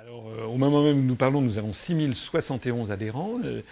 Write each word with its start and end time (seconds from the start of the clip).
alors, 0.00 0.28
euh, 0.28 0.44
au 0.44 0.58
moment 0.58 0.84
même 0.84 0.98
où 0.98 1.02
nous 1.02 1.16
parlons, 1.16 1.42
nous 1.42 1.58
avons 1.58 1.72
6071 1.72 2.92
adhérents. 2.92 3.34
Euh, 3.44 3.62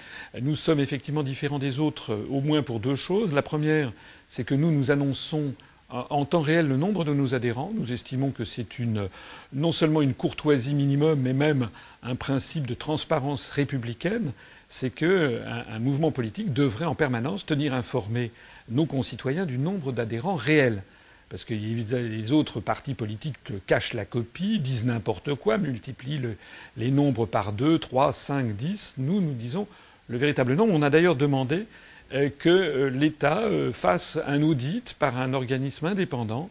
nous 0.43 0.57
sommes 0.57 0.81
effectivement 0.81 1.23
différents 1.23 1.61
des 1.61 1.79
autres, 1.79 2.15
euh, 2.15 2.27
au 2.31 2.41
moins 2.41 2.65
pour 2.65 2.81
deux 2.81 2.97
choses. 2.97 3.33
La 3.33 3.43
première, 3.43 3.93
c'est 4.27 4.43
que 4.43 4.57
nous 4.57 4.73
nous 4.73 4.91
annonçons 4.91 5.55
en 5.89 6.25
temps 6.25 6.41
réel 6.41 6.67
le 6.67 6.77
nombre 6.77 7.05
de 7.05 7.15
nos 7.15 7.37
adhérents. 7.37 7.71
Nous 7.77 7.93
estimons 7.93 8.33
que 8.33 8.45
c'est 8.45 8.81
une, 8.81 9.09
non 9.53 9.71
seulement 9.71 10.03
une 10.03 10.15
courtoisie 10.15 10.75
minimum, 10.75 11.21
mais 11.21 11.33
même 11.33 11.69
un 12.03 12.17
principe 12.17 12.67
de 12.67 12.75
transparence 12.75 13.49
républicaine. 13.51 14.33
C'est 14.69 14.91
qu'un 14.91 15.65
un 15.71 15.79
mouvement 15.79 16.11
politique 16.11 16.53
devrait 16.53 16.87
en 16.87 16.97
permanence 16.97 17.47
tenir 17.47 17.73
informés 17.73 18.33
nos 18.69 18.85
concitoyens 18.85 19.47
du 19.47 19.59
nombre 19.59 19.93
d'adhérents 19.93 20.35
réels 20.35 20.83
parce 21.29 21.45
que 21.45 21.55
les 21.55 22.33
autres 22.33 22.61
partis 22.61 22.95
politiques 22.95 23.37
cachent 23.67 23.95
la 23.95 24.05
copie, 24.05 24.61
disent 24.61 24.85
n'importe 24.85 25.35
quoi, 25.35 25.59
multiplient 25.59 26.37
les 26.77 26.91
nombres 26.91 27.27
par 27.27 27.53
2, 27.53 27.79
3, 27.79 28.13
5, 28.13 28.55
10. 28.55 28.95
Nous, 28.99 29.21
nous 29.21 29.33
disons 29.33 29.67
le 30.09 30.19
véritable 30.19 30.55
nombre. 30.55 30.73
On 30.75 30.83
a 30.83 30.91
d'ailleurs 30.91 31.17
demandé 31.17 31.67
euh, 32.13 32.31
que 32.39 32.49
euh, 32.49 32.91
l'État 32.91 33.41
euh, 33.41 33.73
fasse 33.73 34.19
un 34.29 34.43
audit 34.43 34.95
par 34.95 35.19
un 35.19 35.35
organisme 35.35 35.87
indépendant 35.87 36.51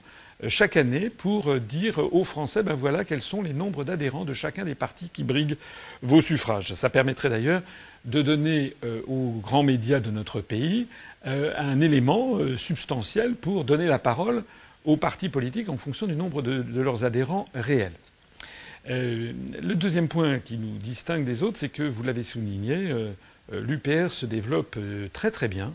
chaque 0.49 0.76
année 0.76 1.09
pour 1.09 1.62
dire 1.62 1.98
aux 2.13 2.26
Français 2.26 2.62
ben 2.62 2.73
voilà 2.73 3.05
quels 3.05 3.21
sont 3.21 3.41
les 3.41 3.53
nombres 3.53 3.85
d'adhérents 3.85 4.26
de 4.26 4.34
chacun 4.34 4.65
des 4.65 4.76
partis 4.76 5.07
qui 5.07 5.23
briguent 5.23 5.55
vos 6.01 6.20
suffrages. 6.20 6.73
Ça 6.73 6.89
permettrait 6.89 7.29
d'ailleurs 7.29 7.62
de 8.03 8.21
donner 8.21 8.73
aux 9.07 9.39
grands 9.41 9.63
médias 9.63 10.01
de 10.01 10.12
notre 10.12 10.41
pays 10.41 10.87
un 11.23 11.79
élément 11.79 12.37
substantiel 12.57 13.35
pour 13.35 13.63
donner 13.63 13.87
la 13.87 13.98
parole 13.98 14.43
aux 14.85 14.98
partis 14.98 15.30
politiques 15.30 15.70
en 15.70 15.77
fonction 15.77 16.07
du 16.07 16.16
nombre 16.16 16.41
de, 16.41 16.63
leurs 16.80 17.03
adhérents 17.03 17.48
réels. 17.53 17.93
Euh, 18.89 19.34
le 19.62 19.76
deuxième 19.76 20.07
point 20.07 20.39
qui 20.39 20.57
nous 20.57 20.77
distingue 20.77 21.26
des 21.26 21.43
autres, 21.43 21.57
c'est 21.57 21.70
que, 21.70 21.84
vous 21.84 22.03
l'avez 22.03 22.23
souligné, 22.23 22.91
euh, 22.91 23.12
euh, 23.51 23.62
l'UPR 23.62 24.12
se 24.12 24.26
développe 24.26 24.77
très 25.12 25.32
très 25.32 25.48
bien. 25.48 25.74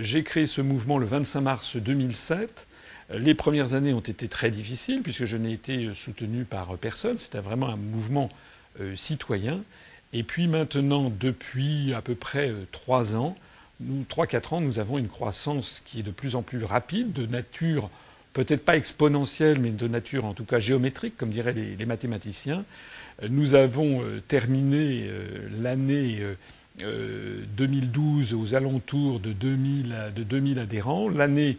J'ai 0.00 0.24
créé 0.24 0.46
ce 0.46 0.60
mouvement 0.60 0.98
le 0.98 1.06
25 1.06 1.40
mars 1.40 1.76
2007. 1.76 2.66
Les 3.10 3.34
premières 3.34 3.74
années 3.74 3.92
ont 3.92 4.00
été 4.00 4.26
très 4.26 4.50
difficiles 4.50 5.02
puisque 5.02 5.24
je 5.24 5.36
n'ai 5.36 5.52
été 5.52 5.94
soutenu 5.94 6.42
par 6.42 6.76
personne. 6.78 7.16
C'était 7.16 7.38
vraiment 7.38 7.68
un 7.68 7.76
mouvement 7.76 8.28
citoyen. 8.96 9.62
Et 10.12 10.24
puis 10.24 10.48
maintenant, 10.48 11.12
depuis 11.16 11.94
à 11.94 12.02
peu 12.02 12.16
près 12.16 12.52
trois 12.72 13.14
ans, 13.14 13.36
nous, 13.78 14.02
trois, 14.02 14.26
quatre 14.26 14.52
ans, 14.52 14.60
nous 14.60 14.80
avons 14.80 14.98
une 14.98 15.06
croissance 15.06 15.80
qui 15.86 16.00
est 16.00 16.02
de 16.02 16.10
plus 16.10 16.34
en 16.34 16.42
plus 16.42 16.64
rapide, 16.64 17.12
de 17.12 17.26
nature 17.26 17.88
peut-être 18.38 18.64
pas 18.64 18.76
exponentielle, 18.76 19.58
mais 19.58 19.70
de 19.70 19.88
nature 19.88 20.24
en 20.24 20.32
tout 20.32 20.44
cas 20.44 20.60
géométrique, 20.60 21.16
comme 21.16 21.30
diraient 21.30 21.54
les, 21.54 21.86
mathématiciens. 21.86 22.64
Nous 23.28 23.56
avons 23.56 24.04
euh, 24.04 24.20
terminé 24.28 25.08
euh, 25.08 25.48
l'année 25.60 26.20
2012 26.78 28.32
euh, 28.32 28.36
aux 28.36 28.54
alentours 28.54 29.18
de 29.18 29.32
2000, 29.32 30.12
de 30.14 30.22
2000 30.22 30.60
adhérents, 30.60 31.08
l'année 31.08 31.58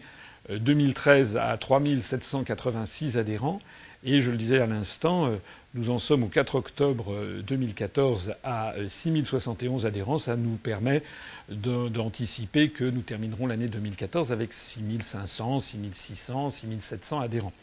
2013 0.50 1.36
à 1.36 1.58
3786 1.58 3.18
adhérents, 3.18 3.60
et 4.06 4.22
je 4.22 4.32
le 4.32 4.38
disais 4.38 4.60
à 4.60 4.66
l'instant, 4.66 5.34
nous 5.76 5.92
en 5.92 6.00
sommes 6.00 6.24
au 6.24 6.28
4 6.28 6.56
octobre 6.56 7.16
2014 7.46 8.34
à 8.44 8.74
6071 8.88 9.86
adhérents. 9.86 10.18
Ça 10.18 10.36
nous 10.36 10.56
permet 10.56 11.04
d'anticiper 11.50 12.70
que 12.70 12.84
nous 12.84 13.02
terminerons 13.02 13.46
l'année 13.46 13.68
2014 13.68 14.32
avec 14.32 14.52
6500, 14.52 15.60
6600, 15.60 16.50
6700 16.50 17.20
adhérents. 17.20 17.54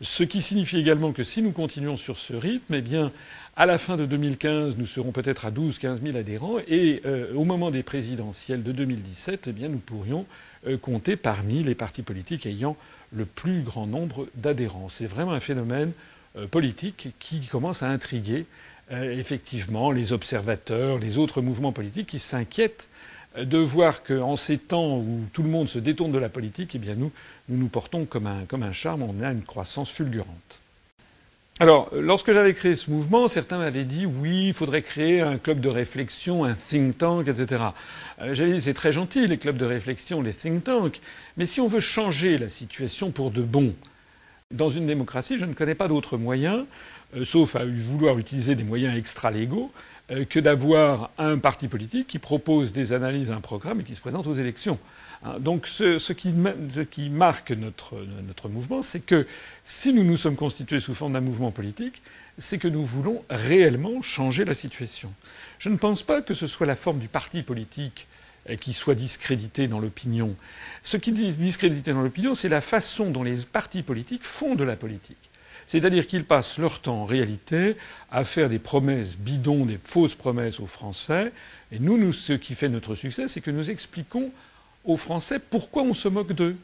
Ce 0.00 0.22
qui 0.22 0.40
signifie 0.40 0.78
également 0.78 1.12
que 1.12 1.22
si 1.22 1.42
nous 1.42 1.52
continuons 1.52 1.96
sur 1.98 2.18
ce 2.18 2.34
rythme, 2.34 2.74
eh 2.74 2.80
bien, 2.80 3.12
à 3.54 3.66
la 3.66 3.76
fin 3.76 3.98
de 3.98 4.06
2015, 4.06 4.78
nous 4.78 4.86
serons 4.86 5.12
peut-être 5.12 5.44
à 5.44 5.50
12 5.50 5.78
15 5.78 6.02
000 6.02 6.16
adhérents 6.16 6.56
et 6.66 7.02
euh, 7.04 7.34
au 7.34 7.44
moment 7.44 7.70
des 7.70 7.82
présidentielles 7.82 8.62
de 8.62 8.72
2017, 8.72 9.48
eh 9.48 9.52
bien, 9.52 9.68
nous 9.68 9.78
pourrions 9.78 10.24
euh, 10.66 10.78
compter 10.78 11.16
parmi 11.16 11.62
les 11.62 11.74
partis 11.74 12.02
politiques 12.02 12.46
ayant 12.46 12.78
le 13.14 13.26
plus 13.26 13.60
grand 13.60 13.86
nombre 13.86 14.26
d'adhérents. 14.36 14.88
C'est 14.88 15.06
vraiment 15.06 15.32
un 15.32 15.40
phénomène 15.40 15.90
euh, 15.90 16.11
politique 16.50 17.08
qui 17.18 17.40
commence 17.40 17.82
à 17.82 17.88
intriguer 17.88 18.46
effectivement 18.90 19.90
les 19.90 20.12
observateurs, 20.12 20.98
les 20.98 21.18
autres 21.18 21.42
mouvements 21.42 21.72
politiques 21.72 22.08
qui 22.08 22.18
s'inquiètent 22.18 22.88
de 23.36 23.58
voir 23.58 24.02
qu'en 24.02 24.36
ces 24.36 24.58
temps 24.58 24.98
où 24.98 25.20
tout 25.32 25.42
le 25.42 25.48
monde 25.48 25.68
se 25.68 25.78
détourne 25.78 26.12
de 26.12 26.18
la 26.18 26.28
politique, 26.28 26.74
eh 26.74 26.78
bien 26.78 26.94
nous, 26.94 27.12
nous 27.48 27.56
nous 27.56 27.68
portons 27.68 28.04
comme 28.04 28.26
un, 28.26 28.44
comme 28.46 28.62
un 28.62 28.72
charme, 28.72 29.02
on 29.02 29.22
a 29.22 29.30
une 29.30 29.42
croissance 29.42 29.90
fulgurante. 29.90 30.58
Alors, 31.60 31.90
lorsque 31.92 32.32
j'avais 32.32 32.54
créé 32.54 32.74
ce 32.74 32.90
mouvement, 32.90 33.28
certains 33.28 33.58
m'avaient 33.58 33.84
dit 33.84 34.06
oui, 34.06 34.48
il 34.48 34.54
faudrait 34.54 34.82
créer 34.82 35.20
un 35.20 35.38
club 35.38 35.60
de 35.60 35.68
réflexion, 35.68 36.44
un 36.44 36.54
think 36.54 36.98
tank, 36.98 37.28
etc. 37.28 37.62
Euh, 38.20 38.34
j'avais 38.34 38.54
dit 38.54 38.62
c'est 38.62 38.74
très 38.74 38.90
gentil 38.90 39.26
les 39.26 39.38
clubs 39.38 39.56
de 39.56 39.66
réflexion, 39.66 40.22
les 40.22 40.32
think 40.32 40.64
tanks, 40.64 41.00
mais 41.36 41.46
si 41.46 41.60
on 41.60 41.68
veut 41.68 41.80
changer 41.80 42.38
la 42.38 42.48
situation 42.48 43.10
pour 43.10 43.30
de 43.30 43.42
bon, 43.42 43.74
dans 44.52 44.70
une 44.70 44.86
démocratie, 44.86 45.38
je 45.38 45.44
ne 45.44 45.54
connais 45.54 45.74
pas 45.74 45.88
d'autre 45.88 46.16
moyen, 46.16 46.66
euh, 47.16 47.24
sauf 47.24 47.56
à 47.56 47.64
vouloir 47.64 48.18
utiliser 48.18 48.54
des 48.54 48.64
moyens 48.64 48.96
extra-légaux, 48.96 49.70
euh, 50.10 50.24
que 50.24 50.40
d'avoir 50.40 51.10
un 51.18 51.38
parti 51.38 51.68
politique 51.68 52.06
qui 52.06 52.18
propose 52.18 52.72
des 52.72 52.92
analyses, 52.92 53.30
un 53.30 53.40
programme 53.40 53.80
et 53.80 53.84
qui 53.84 53.94
se 53.94 54.00
présente 54.00 54.26
aux 54.26 54.34
élections. 54.34 54.78
Hein, 55.24 55.36
donc 55.38 55.66
ce, 55.66 56.12
qui, 56.12 56.30
marque 57.08 57.52
notre, 57.52 57.96
notre 58.26 58.48
mouvement, 58.48 58.82
c'est 58.82 59.04
que 59.04 59.26
si 59.64 59.92
nous 59.92 60.04
nous 60.04 60.16
sommes 60.16 60.36
constitués 60.36 60.80
sous 60.80 60.94
forme 60.94 61.12
d'un 61.12 61.20
mouvement 61.20 61.50
politique, 61.50 62.02
c'est 62.38 62.58
que 62.58 62.68
nous 62.68 62.84
voulons 62.84 63.22
réellement 63.30 64.02
changer 64.02 64.44
la 64.44 64.54
situation. 64.54 65.12
Je 65.58 65.68
ne 65.68 65.76
pense 65.76 66.02
pas 66.02 66.22
que 66.22 66.34
ce 66.34 66.46
soit 66.46 66.66
la 66.66 66.76
forme 66.76 66.98
du 66.98 67.08
parti 67.08 67.42
politique 67.42 68.06
qui 68.60 68.72
soit 68.72 68.94
discrédité 68.94 69.68
dans 69.68 69.78
l'opinion. 69.78 70.34
Ce 70.82 70.96
qui 70.96 71.10
est 71.10 71.38
discrédité 71.38 71.92
dans 71.92 72.02
l'opinion, 72.02 72.34
c'est 72.34 72.48
la 72.48 72.60
façon 72.60 73.10
dont 73.10 73.22
les 73.22 73.36
partis 73.50 73.82
politiques 73.82 74.24
font 74.24 74.54
de 74.54 74.64
la 74.64 74.76
politique. 74.76 75.30
C'est-à-dire 75.66 76.06
qu'ils 76.06 76.24
passent 76.24 76.58
leur 76.58 76.80
temps, 76.80 77.02
en 77.02 77.04
réalité, 77.04 77.76
à 78.10 78.24
faire 78.24 78.48
des 78.48 78.58
promesses 78.58 79.16
bidons, 79.16 79.64
des 79.64 79.78
fausses 79.82 80.14
promesses 80.14 80.60
aux 80.60 80.66
Français. 80.66 81.32
Et 81.70 81.78
nous, 81.78 81.98
nous 81.98 82.12
ce 82.12 82.32
qui 82.32 82.54
fait 82.54 82.68
notre 82.68 82.94
succès, 82.94 83.28
c'est 83.28 83.40
que 83.40 83.50
nous 83.50 83.70
expliquons 83.70 84.30
aux 84.84 84.96
Français 84.96 85.38
pourquoi 85.38 85.82
on 85.82 85.94
se 85.94 86.08
moque 86.08 86.32
d'eux. 86.32 86.56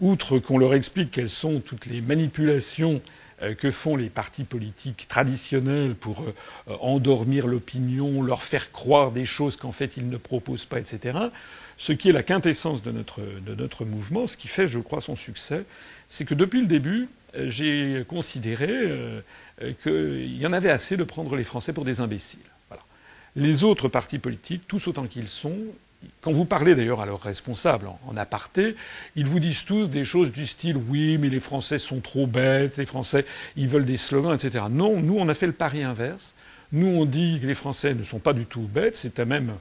Outre 0.00 0.38
qu'on 0.38 0.58
leur 0.58 0.74
explique 0.74 1.10
quelles 1.10 1.30
sont 1.30 1.60
toutes 1.60 1.86
les 1.86 2.02
manipulations 2.02 2.96
euh, 2.96 3.25
que 3.58 3.70
font 3.70 3.96
les 3.96 4.08
partis 4.08 4.44
politiques 4.44 5.06
traditionnels 5.08 5.94
pour 5.94 6.22
euh, 6.22 6.76
endormir 6.80 7.46
l'opinion, 7.46 8.22
leur 8.22 8.42
faire 8.42 8.72
croire 8.72 9.12
des 9.12 9.24
choses 9.24 9.56
qu'en 9.56 9.72
fait 9.72 9.96
ils 9.96 10.08
ne 10.08 10.16
proposent 10.16 10.64
pas, 10.64 10.80
etc. 10.80 11.18
Ce 11.76 11.92
qui 11.92 12.08
est 12.08 12.12
la 12.12 12.22
quintessence 12.22 12.82
de 12.82 12.90
notre, 12.90 13.20
de 13.20 13.84
mouvement, 13.84 14.26
ce 14.26 14.36
qui 14.36 14.48
fait, 14.48 14.66
je 14.66 14.78
crois, 14.78 15.02
son 15.02 15.16
succès, 15.16 15.64
c'est 16.08 16.24
que 16.24 16.34
depuis 16.34 16.62
le 16.62 16.66
début, 16.66 17.08
j'ai 17.34 18.04
considéré 18.08 18.70
euh, 18.70 19.20
qu'il 19.82 20.40
y 20.40 20.46
en 20.46 20.54
avait 20.54 20.70
assez 20.70 20.96
de 20.96 21.04
prendre 21.04 21.36
les 21.36 21.44
Français 21.44 21.74
pour 21.74 21.84
des 21.84 22.00
imbéciles. 22.00 22.40
Les 23.34 23.64
autres 23.64 23.88
partis 23.88 24.18
politiques, 24.18 24.62
tous 24.66 24.88
autant 24.88 25.06
qu'ils 25.06 25.28
sont, 25.28 25.58
quand 26.20 26.32
vous 26.32 26.44
parlez 26.44 26.74
d'ailleurs 26.74 27.00
à 27.00 27.06
leurs 27.06 27.22
responsables 27.22 27.88
en, 28.06 28.16
aparté, 28.16 28.76
ils 29.14 29.28
vous 29.28 29.40
disent 29.40 29.64
tous 29.64 29.86
des 29.86 30.04
choses 30.04 30.32
du 30.32 30.46
style 30.46 30.76
oui, 30.76 31.18
mais 31.18 31.28
les 31.28 31.40
Français 31.40 31.78
sont 31.78 32.00
trop 32.00 32.26
bêtes, 32.26 32.76
les 32.76 32.86
Français, 32.86 33.24
ils 33.56 33.68
veulent 33.68 33.84
des 33.84 33.96
slogans, 33.96 34.34
etc. 34.34 34.64
Non, 34.70 35.00
nous, 35.00 35.16
on 35.18 35.28
a 35.28 35.34
fait 35.34 35.46
le 35.46 35.52
pari 35.52 35.82
inverse. 35.82 36.34
Nous, 36.72 36.88
on 36.88 37.04
dit 37.04 37.38
que 37.40 37.46
les 37.46 37.54
Français 37.54 37.94
ne 37.94 38.02
sont 38.02 38.18
pas 38.18 38.32
du 38.32 38.44
tout 38.44 38.62
bêtes, 38.62 38.96
c'est 38.96 39.18
même 39.20 39.54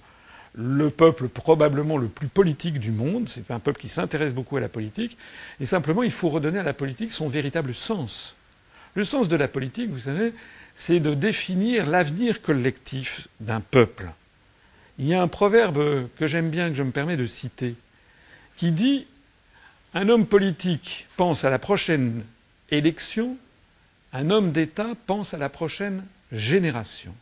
le 0.55 0.89
peuple 0.89 1.27
probablement 1.27 1.97
le 1.97 2.07
plus 2.07 2.27
politique 2.27 2.79
du 2.79 2.91
monde. 2.91 3.29
C'est 3.29 3.51
un 3.51 3.59
peuple 3.59 3.79
qui 3.79 3.89
s'intéresse 3.89 4.33
beaucoup 4.33 4.57
à 4.57 4.61
la 4.61 4.69
politique. 4.69 5.17
Et 5.59 5.65
simplement, 5.65 6.01
il 6.01 6.11
faut 6.11 6.29
redonner 6.29 6.59
à 6.59 6.63
la 6.63 6.73
politique 6.73 7.11
son 7.11 7.27
véritable 7.27 7.73
sens. 7.73 8.35
Le 8.95 9.03
sens 9.03 9.27
de 9.27 9.35
la 9.35 9.47
politique, 9.47 9.89
vous 9.89 9.99
savez, 9.99 10.33
c'est 10.73 10.99
de 10.99 11.13
définir 11.13 11.85
l'avenir 11.85 12.41
collectif 12.41 13.27
d'un 13.39 13.59
peuple. 13.59 14.09
Il 14.97 15.07
y 15.07 15.13
a 15.13 15.21
un 15.21 15.27
proverbe 15.27 16.07
que 16.17 16.27
j'aime 16.27 16.49
bien, 16.49 16.69
que 16.69 16.75
je 16.75 16.83
me 16.83 16.91
permets 16.91 17.17
de 17.17 17.27
citer, 17.27 17.75
qui 18.55 18.71
dit 18.71 19.07
Un 19.93 20.09
homme 20.09 20.25
politique 20.25 21.07
pense 21.17 21.43
à 21.43 21.49
la 21.49 21.59
prochaine 21.59 22.23
élection, 22.71 23.37
un 24.13 24.29
homme 24.29 24.51
d'État 24.51 24.93
pense 25.05 25.33
à 25.33 25.37
la 25.37 25.49
prochaine 25.49 26.05
génération. 26.31 27.13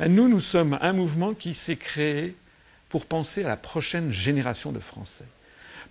Nous, 0.00 0.28
nous 0.28 0.40
sommes 0.40 0.78
un 0.82 0.92
mouvement 0.92 1.34
qui 1.34 1.54
s'est 1.54 1.76
créé 1.76 2.34
pour 2.88 3.06
penser 3.06 3.44
à 3.44 3.48
la 3.48 3.56
prochaine 3.56 4.12
génération 4.12 4.72
de 4.72 4.80
Français. 4.80 5.24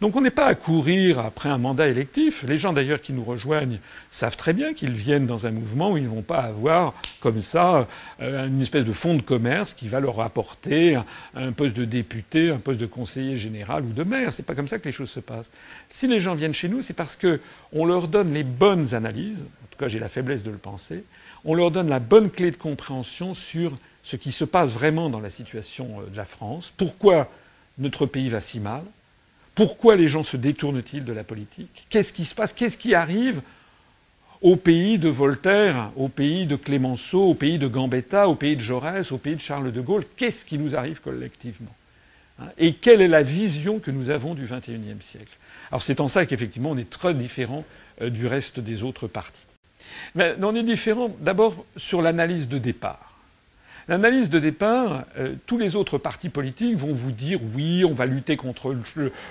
Donc 0.01 0.15
on 0.15 0.21
n'est 0.21 0.29
pas 0.29 0.45
à 0.45 0.55
courir 0.55 1.19
après 1.19 1.49
un 1.49 1.57
mandat 1.57 1.87
électif. 1.87 2.43
Les 2.47 2.57
gens 2.57 2.73
d'ailleurs 2.73 3.01
qui 3.01 3.13
nous 3.13 3.23
rejoignent 3.23 3.79
savent 4.11 4.37
très 4.37 4.53
bien 4.53 4.73
qu'ils 4.73 4.91
viennent 4.91 5.25
dans 5.25 5.45
un 5.45 5.51
mouvement 5.51 5.91
où 5.91 5.97
ils 5.97 6.03
ne 6.03 6.09
vont 6.09 6.21
pas 6.21 6.39
avoir 6.39 6.93
comme 7.19 7.41
ça 7.41 7.87
euh, 8.21 8.47
une 8.47 8.61
espèce 8.61 8.85
de 8.85 8.93
fonds 8.93 9.15
de 9.15 9.21
commerce 9.21 9.73
qui 9.73 9.87
va 9.87 9.99
leur 9.99 10.19
apporter 10.19 10.99
un 11.35 11.51
poste 11.51 11.75
de 11.75 11.85
député, 11.85 12.49
un 12.49 12.59
poste 12.59 12.79
de 12.79 12.85
conseiller 12.85 13.37
général 13.37 13.83
ou 13.83 13.93
de 13.93 14.03
maire. 14.03 14.33
C'est 14.33 14.45
pas 14.45 14.55
comme 14.55 14.67
ça 14.67 14.79
que 14.79 14.85
les 14.85 14.91
choses 14.91 15.09
se 15.09 15.19
passent. 15.19 15.49
Si 15.89 16.07
les 16.07 16.19
gens 16.19 16.35
viennent 16.35 16.53
chez 16.53 16.69
nous, 16.69 16.81
c'est 16.81 16.93
parce 16.93 17.17
qu'on 17.17 17.85
leur 17.85 18.07
donne 18.07 18.33
les 18.33 18.43
bonnes 18.43 18.93
analyses. 18.93 19.41
En 19.41 19.67
tout 19.71 19.77
cas, 19.79 19.87
j'ai 19.87 19.99
la 19.99 20.09
faiblesse 20.09 20.43
de 20.43 20.51
le 20.51 20.57
penser 20.57 21.03
on 21.45 21.53
leur 21.53 21.71
donne 21.71 21.89
la 21.89 21.99
bonne 21.99 22.29
clé 22.29 22.51
de 22.51 22.57
compréhension 22.57 23.33
sur 23.33 23.73
ce 24.03 24.15
qui 24.15 24.31
se 24.31 24.43
passe 24.43 24.71
vraiment 24.71 25.09
dans 25.09 25.19
la 25.19 25.29
situation 25.29 26.01
euh, 26.01 26.09
de 26.09 26.17
la 26.17 26.25
France, 26.25 26.73
pourquoi 26.75 27.29
notre 27.77 28.05
pays 28.05 28.29
va 28.29 28.41
si 28.41 28.59
mal, 28.59 28.83
pourquoi 29.55 29.95
les 29.95 30.07
gens 30.07 30.23
se 30.23 30.37
détournent-ils 30.37 31.05
de 31.05 31.13
la 31.13 31.23
politique, 31.23 31.87
qu'est-ce 31.89 32.13
qui 32.13 32.25
se 32.25 32.35
passe, 32.35 32.53
qu'est-ce 32.53 32.77
qui 32.77 32.93
arrive 32.93 33.41
au 34.41 34.57
pays 34.57 34.99
de 34.99 35.09
Voltaire, 35.09 35.91
au 35.95 36.09
pays 36.09 36.45
de 36.45 36.55
Clémenceau, 36.55 37.23
au 37.23 37.33
pays 37.33 37.57
de 37.57 37.67
Gambetta, 37.67 38.27
au 38.27 38.35
pays 38.35 38.55
de 38.55 38.61
Jaurès, 38.61 39.11
au 39.11 39.17
pays 39.17 39.35
de 39.35 39.41
Charles 39.41 39.71
de 39.71 39.81
Gaulle, 39.81 40.05
qu'est-ce 40.17 40.45
qui 40.45 40.57
nous 40.57 40.75
arrive 40.75 41.01
collectivement? 41.01 41.73
Hein? 42.39 42.49
Et 42.57 42.73
quelle 42.73 43.01
est 43.01 43.07
la 43.07 43.23
vision 43.23 43.79
que 43.79 43.91
nous 43.91 44.09
avons 44.09 44.35
du 44.35 44.43
XXIe 44.43 44.99
siècle? 44.99 45.37
Alors 45.71 45.81
c'est 45.81 46.01
en 46.01 46.07
ça 46.07 46.25
qu'effectivement 46.25 46.71
on 46.71 46.77
est 46.77 46.89
très 46.89 47.13
différent 47.13 47.63
euh, 48.01 48.09
du 48.09 48.27
reste 48.27 48.59
des 48.59 48.83
autres 48.83 49.07
partis. 49.07 49.41
Mais 50.15 50.35
on 50.41 50.53
est 50.53 50.63
différent 50.63 51.15
d'abord 51.21 51.65
sur 51.77 52.01
l'analyse 52.01 52.47
de 52.49 52.57
départ. 52.57 53.14
L'analyse 53.87 54.29
de 54.29 54.39
départ, 54.39 55.05
euh, 55.17 55.35
tous 55.45 55.57
les 55.57 55.75
autres 55.75 55.97
partis 55.97 56.29
politiques 56.29 56.75
vont 56.75 56.93
vous 56.93 57.11
dire 57.11 57.39
oui, 57.53 57.85
on 57.85 57.93
va 57.93 58.07
lutter 58.07 58.35
contre 58.35 58.75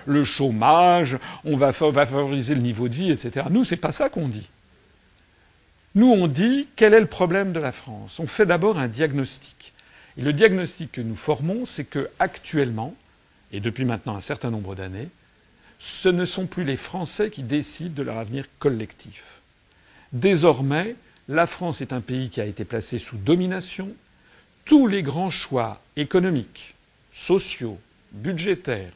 le, 0.07 0.25
chômage, 0.25 1.19
on 1.45 1.57
va, 1.57 1.73
favoriser 1.73 2.55
le 2.55 2.61
niveau 2.61 2.89
de 2.89 2.95
vie, 2.95 3.11
etc. 3.11 3.47
Nous, 3.51 3.65
c'est 3.65 3.77
pas 3.77 3.93
ça 3.93 4.09
qu'on 4.09 4.29
dit. 4.29 4.49
Nous, 5.97 6.07
on 6.07 6.29
dit 6.29 6.69
quel 6.77 6.95
est 6.95 7.01
le 7.01 7.07
problème 7.07 7.53
de 7.53 7.59
la 7.59 7.73
France? 7.73 8.21
On 8.21 8.27
fait 8.27 8.47
d'abord 8.47 8.79
un 8.79 8.89
diagnostic. 8.89 9.73
Et 10.17 10.23
le 10.23 10.33
diagnostic 10.33 10.93
que 10.93 11.01
nous 11.01 11.17
formons, 11.17 11.65
c'est 11.65 11.85
que 11.85 12.09
actuellement, 12.21 12.95
et 13.51 13.61
depuis 13.61 13.85
maintenant 13.85 14.17
un 14.17 14.21
certain 14.21 14.51
nombre 14.51 14.77
d'années, 14.77 15.09
ce 15.81 16.09
ne 16.09 16.25
sont 16.25 16.47
plus 16.47 16.65
les 16.65 16.77
Français 16.77 17.31
qui 17.31 17.43
décident 17.43 17.95
de 17.95 18.03
leur 18.03 18.19
avenir 18.19 18.47
collectif. 18.59 19.41
Désormais, 20.13 20.95
la 21.29 21.47
France 21.47 21.81
est 21.81 21.93
un 21.93 22.01
pays 22.01 22.31
qui 22.31 22.41
a 22.41 22.47
été 22.47 22.65
placé 22.65 22.99
sous 22.99 23.17
domination. 23.17 23.91
Tous 24.65 24.87
les 24.87 25.03
grands 25.03 25.31
choix 25.31 25.81
économiques, 25.97 26.75
sociaux, 27.13 27.79
budgétaires, 28.13 28.93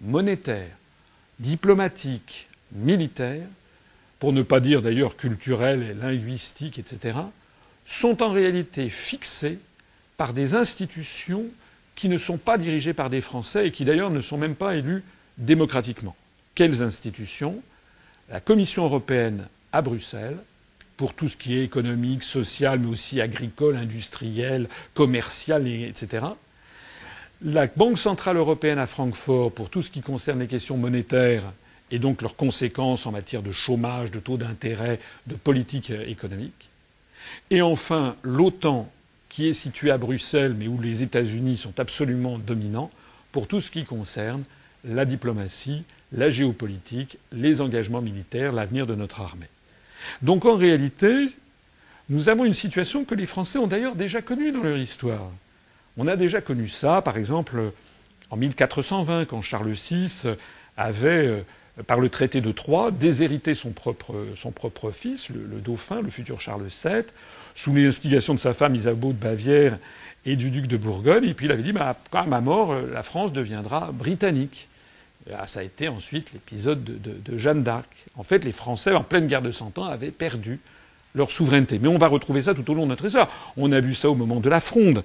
monétaires, 0.00 0.76
diplomatiques, 1.38 2.48
militaires, 2.72 3.46
pour 4.18 4.32
ne 4.32 4.42
pas 4.42 4.60
dire 4.60 4.82
d'ailleurs 4.82 5.16
culturels 5.16 5.82
et 5.82 5.94
linguistiques, 5.94 6.78
etc., 6.78 7.18
sont 7.84 8.22
en 8.22 8.30
réalité 8.30 8.88
fixés 8.88 9.58
par 10.16 10.32
des 10.32 10.54
institutions 10.54 11.46
qui 11.96 12.08
ne 12.08 12.18
sont 12.18 12.38
pas 12.38 12.56
dirigées 12.56 12.94
par 12.94 13.10
des 13.10 13.20
Français 13.20 13.66
et 13.66 13.72
qui 13.72 13.84
d'ailleurs 13.84 14.10
ne 14.10 14.20
sont 14.20 14.38
même 14.38 14.54
pas 14.54 14.76
élus 14.76 15.02
démocratiquement. 15.38 16.16
Quelles 16.54 16.82
institutions? 16.82 17.62
La 18.30 18.40
Commission 18.40 18.84
européenne 18.84 19.48
à 19.72 19.82
Bruxelles, 19.82 20.38
pour 21.00 21.14
tout 21.14 21.28
ce 21.28 21.36
qui 21.38 21.56
est 21.56 21.64
économique, 21.64 22.22
social, 22.22 22.78
mais 22.78 22.88
aussi 22.88 23.22
agricole, 23.22 23.74
industriel, 23.74 24.68
commercial, 24.92 25.66
etc. 25.66 26.26
La 27.42 27.66
Banque 27.68 27.98
centrale 27.98 28.36
européenne 28.36 28.78
à 28.78 28.86
Francfort 28.86 29.50
pour 29.50 29.70
tout 29.70 29.80
ce 29.80 29.90
qui 29.90 30.02
concerne 30.02 30.40
les 30.40 30.46
questions 30.46 30.76
monétaires 30.76 31.54
et 31.90 31.98
donc 31.98 32.20
leurs 32.20 32.36
conséquences 32.36 33.06
en 33.06 33.12
matière 33.12 33.40
de 33.40 33.50
chômage, 33.50 34.10
de 34.10 34.20
taux 34.20 34.36
d'intérêt, 34.36 35.00
de 35.26 35.36
politique 35.36 35.88
économique. 35.88 36.68
Et 37.50 37.62
enfin, 37.62 38.14
l'OTAN, 38.22 38.92
qui 39.30 39.48
est 39.48 39.54
située 39.54 39.92
à 39.92 39.96
Bruxelles, 39.96 40.52
mais 40.52 40.68
où 40.68 40.78
les 40.78 41.02
États-Unis 41.02 41.56
sont 41.56 41.80
absolument 41.80 42.38
dominants 42.38 42.90
pour 43.32 43.48
tout 43.48 43.62
ce 43.62 43.70
qui 43.70 43.84
concerne 43.84 44.44
la 44.84 45.06
diplomatie, 45.06 45.82
la 46.12 46.28
géopolitique, 46.28 47.16
les 47.32 47.62
engagements 47.62 48.02
militaires, 48.02 48.52
l'avenir 48.52 48.86
de 48.86 48.94
notre 48.94 49.22
armée. 49.22 49.48
Donc 50.22 50.44
en 50.44 50.56
réalité, 50.56 51.28
nous 52.08 52.28
avons 52.28 52.44
une 52.44 52.54
situation 52.54 53.04
que 53.04 53.14
les 53.14 53.26
Français 53.26 53.58
ont 53.58 53.66
d'ailleurs 53.66 53.94
déjà 53.94 54.22
connue 54.22 54.52
dans 54.52 54.62
leur 54.62 54.76
histoire. 54.76 55.30
On 55.96 56.06
a 56.06 56.16
déjà 56.16 56.40
connu 56.40 56.68
ça, 56.68 57.02
par 57.02 57.16
exemple, 57.16 57.72
en 58.30 58.36
1420, 58.36 59.26
quand 59.26 59.42
Charles 59.42 59.70
VI 59.70 60.24
avait, 60.76 61.26
euh, 61.26 61.42
par 61.86 62.00
le 62.00 62.08
traité 62.08 62.40
de 62.40 62.52
Troyes, 62.52 62.90
déshérité 62.90 63.54
son 63.54 63.70
propre, 63.70 64.90
fils, 64.92 65.28
le, 65.30 65.60
dauphin, 65.60 66.00
le 66.00 66.10
futur 66.10 66.40
Charles 66.40 66.66
VII, 66.68 67.04
sous 67.54 67.74
l'instigation 67.74 68.34
de 68.34 68.38
sa 68.38 68.54
femme 68.54 68.74
Isabeau 68.74 69.12
de 69.12 69.18
Bavière 69.18 69.78
et 70.24 70.36
du 70.36 70.50
duc 70.50 70.66
de 70.66 70.76
Bourgogne. 70.76 71.24
Et 71.24 71.34
puis 71.34 71.46
il 71.46 71.52
avait 71.52 71.62
dit, 71.62 71.72
bah, 71.72 71.96
à 72.12 72.24
ma 72.24 72.40
mort, 72.40 72.72
euh, 72.72 72.92
la 72.92 73.02
France 73.02 73.32
deviendra 73.32 73.92
britannique. 73.92 74.68
Ah, 75.32 75.46
ça 75.46 75.60
a 75.60 75.62
été 75.62 75.88
ensuite 75.88 76.32
l'épisode 76.32 76.82
de, 76.82 77.36
Jeanne 77.36 77.62
d'Arc. 77.62 77.88
En 78.16 78.22
fait, 78.22 78.44
les 78.44 78.52
Français, 78.52 78.92
en 78.92 79.02
pleine 79.02 79.26
guerre 79.26 79.42
de 79.42 79.50
Cent 79.50 79.76
Ans, 79.78 79.84
avaient 79.84 80.10
perdu 80.10 80.60
leur 81.14 81.30
souveraineté. 81.30 81.78
Mais 81.78 81.88
on 81.88 81.98
va 81.98 82.08
retrouver 82.08 82.42
ça 82.42 82.54
tout 82.54 82.68
au 82.70 82.74
long 82.74 82.84
de 82.84 82.88
notre 82.88 83.04
histoire. 83.04 83.28
On 83.56 83.70
a 83.72 83.80
vu 83.80 83.94
ça 83.94 84.10
au 84.10 84.14
moment 84.14 84.40
de 84.40 84.48
la 84.48 84.60
Fronde, 84.60 85.04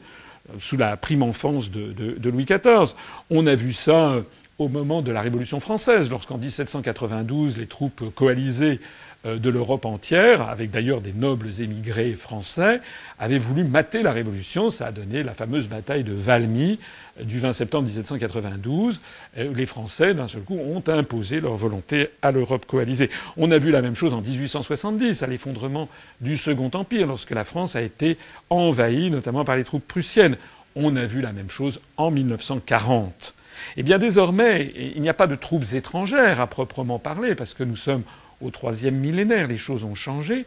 euh, 0.49 0.53
sous 0.59 0.77
la 0.77 0.97
prime 0.97 1.23
enfance 1.23 1.69
de, 1.71 2.29
Louis 2.29 2.45
XIV. 2.45 2.95
On 3.29 3.45
a 3.47 3.55
vu 3.55 3.73
ça 3.73 4.09
euh, 4.11 4.21
au 4.57 4.69
moment 4.69 5.01
de 5.01 5.11
la 5.11 5.21
Révolution 5.21 5.59
française, 5.59 6.09
lorsqu'en 6.09 6.37
1792, 6.37 7.57
les 7.57 7.67
troupes 7.67 8.13
coalisées 8.15 8.79
euh, 8.79 9.14
de 9.25 9.49
l'Europe 9.49 9.85
entière, 9.85 10.47
avec 10.49 10.71
d'ailleurs 10.71 11.01
des 11.01 11.13
nobles 11.13 11.49
émigrés 11.59 12.13
français, 12.13 12.81
avaient 13.19 13.37
voulu 13.37 13.63
mater 13.63 14.03
la 14.03 14.11
Révolution. 14.11 14.69
Ça 14.69 14.87
a 14.87 14.91
donné 14.91 15.23
la 15.23 15.33
fameuse 15.33 15.67
bataille 15.67 16.03
de 16.03 16.13
Valmy 16.13 16.79
euh, 17.19 17.23
du 17.23 17.39
20 17.39 17.53
septembre 17.53 17.85
1792. 17.85 19.01
Euh, 19.37 19.53
les 19.55 19.65
Français, 19.65 20.13
d'un 20.13 20.27
seul 20.27 20.41
coup, 20.41 20.57
ont 20.57 20.83
imposé 20.87 21.39
leur 21.39 21.55
volonté 21.55 22.09
à 22.21 22.31
l'Europe 22.31 22.65
coalisée. 22.65 23.09
On 23.37 23.51
a 23.51 23.57
vu 23.57 23.71
la 23.71 23.81
même 23.81 23.95
chose 23.95 24.13
en 24.13 24.21
1870, 24.21 25.23
à 25.23 25.27
l'effondrement 25.27 25.89
du 26.21 26.37
Second 26.37 26.71
Empire, 26.73 27.07
lorsque 27.07 27.31
la 27.31 27.43
France 27.43 27.75
a 27.75 27.81
été 27.81 28.17
envahie, 28.49 29.09
notamment 29.11 29.45
par 29.45 29.55
les 29.55 29.63
troupes 29.63 29.87
prussiennes. 29.87 30.37
On 30.75 30.95
a 30.97 31.05
vu 31.05 31.21
la 31.21 31.31
même 31.31 31.49
chose 31.49 31.79
en 31.97 32.11
1940. 32.11 33.33
Eh 33.77 33.83
bien, 33.83 33.97
désormais, 33.97 34.73
il 34.95 35.01
n'y 35.01 35.09
a 35.09 35.13
pas 35.13 35.27
de 35.27 35.35
troupes 35.35 35.73
étrangères 35.73 36.41
à 36.41 36.47
proprement 36.47 36.99
parler, 36.99 37.35
parce 37.35 37.53
que 37.53 37.63
nous 37.63 37.77
sommes 37.77 38.03
au 38.41 38.51
troisième 38.51 38.95
millénaire, 38.95 39.47
les 39.47 39.57
choses 39.57 39.83
ont 39.83 39.95
changé, 39.95 40.45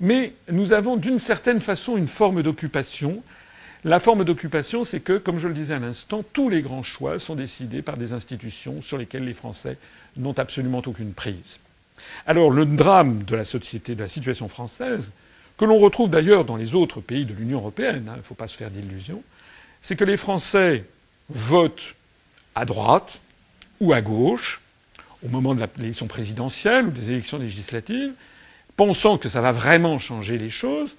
mais 0.00 0.32
nous 0.50 0.72
avons 0.72 0.96
d'une 0.96 1.18
certaine 1.18 1.60
façon 1.60 1.96
une 1.96 2.08
forme 2.08 2.42
d'occupation. 2.42 3.22
La 3.84 4.00
forme 4.00 4.24
d'occupation, 4.24 4.84
c'est 4.84 5.00
que, 5.00 5.18
comme 5.18 5.38
je 5.38 5.48
le 5.48 5.54
disais 5.54 5.74
à 5.74 5.78
l'instant, 5.78 6.24
tous 6.32 6.48
les 6.48 6.62
grands 6.62 6.82
choix 6.82 7.18
sont 7.18 7.34
décidés 7.34 7.82
par 7.82 7.96
des 7.96 8.12
institutions 8.12 8.82
sur 8.82 8.98
lesquelles 8.98 9.24
les 9.24 9.34
Français 9.34 9.78
n'ont 10.16 10.38
absolument 10.38 10.82
aucune 10.84 11.12
prise. 11.12 11.58
Alors 12.26 12.50
le 12.50 12.66
drame 12.66 13.22
de 13.22 13.36
la 13.36 13.44
société, 13.44 13.94
de 13.94 14.00
la 14.00 14.08
situation 14.08 14.48
française, 14.48 15.12
que 15.56 15.64
l'on 15.64 15.78
retrouve 15.78 16.10
d'ailleurs 16.10 16.44
dans 16.44 16.56
les 16.56 16.74
autres 16.74 17.00
pays 17.00 17.24
de 17.24 17.32
l'Union 17.32 17.58
européenne, 17.58 18.04
il 18.06 18.10
hein, 18.10 18.16
ne 18.18 18.22
faut 18.22 18.34
pas 18.34 18.48
se 18.48 18.56
faire 18.56 18.70
d'illusions, 18.70 19.22
c'est 19.80 19.96
que 19.96 20.04
les 20.04 20.16
Français 20.16 20.84
votent 21.30 21.94
à 22.54 22.64
droite 22.64 23.20
ou 23.80 23.92
à 23.92 24.00
gauche, 24.00 24.60
au 25.24 25.28
moment 25.28 25.54
de 25.54 25.66
l'élection 25.78 26.06
présidentielle 26.06 26.86
ou 26.86 26.90
des 26.90 27.10
élections 27.10 27.38
législatives, 27.38 28.12
pensant 28.76 29.18
que 29.18 29.28
ça 29.28 29.40
va 29.40 29.52
vraiment 29.52 29.98
changer 29.98 30.38
les 30.38 30.50
choses, 30.50 30.96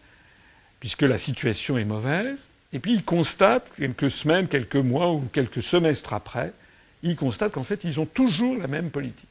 puisque 0.79 1.03
la 1.03 1.17
situation 1.17 1.77
est 1.77 1.85
mauvaise, 1.85 2.49
et 2.73 2.79
puis 2.79 2.93
ils 2.93 3.03
constatent, 3.03 3.71
quelques 3.77 4.11
semaines, 4.11 4.47
quelques 4.47 4.75
mois 4.75 5.11
ou 5.11 5.23
quelques 5.31 5.63
semestres 5.63 6.13
après, 6.13 6.53
ils 7.03 7.15
constatent 7.15 7.53
qu'en 7.53 7.63
fait, 7.63 7.83
ils 7.83 7.99
ont 7.99 8.05
toujours 8.05 8.57
la 8.57 8.67
même 8.67 8.89
politique. 8.89 9.27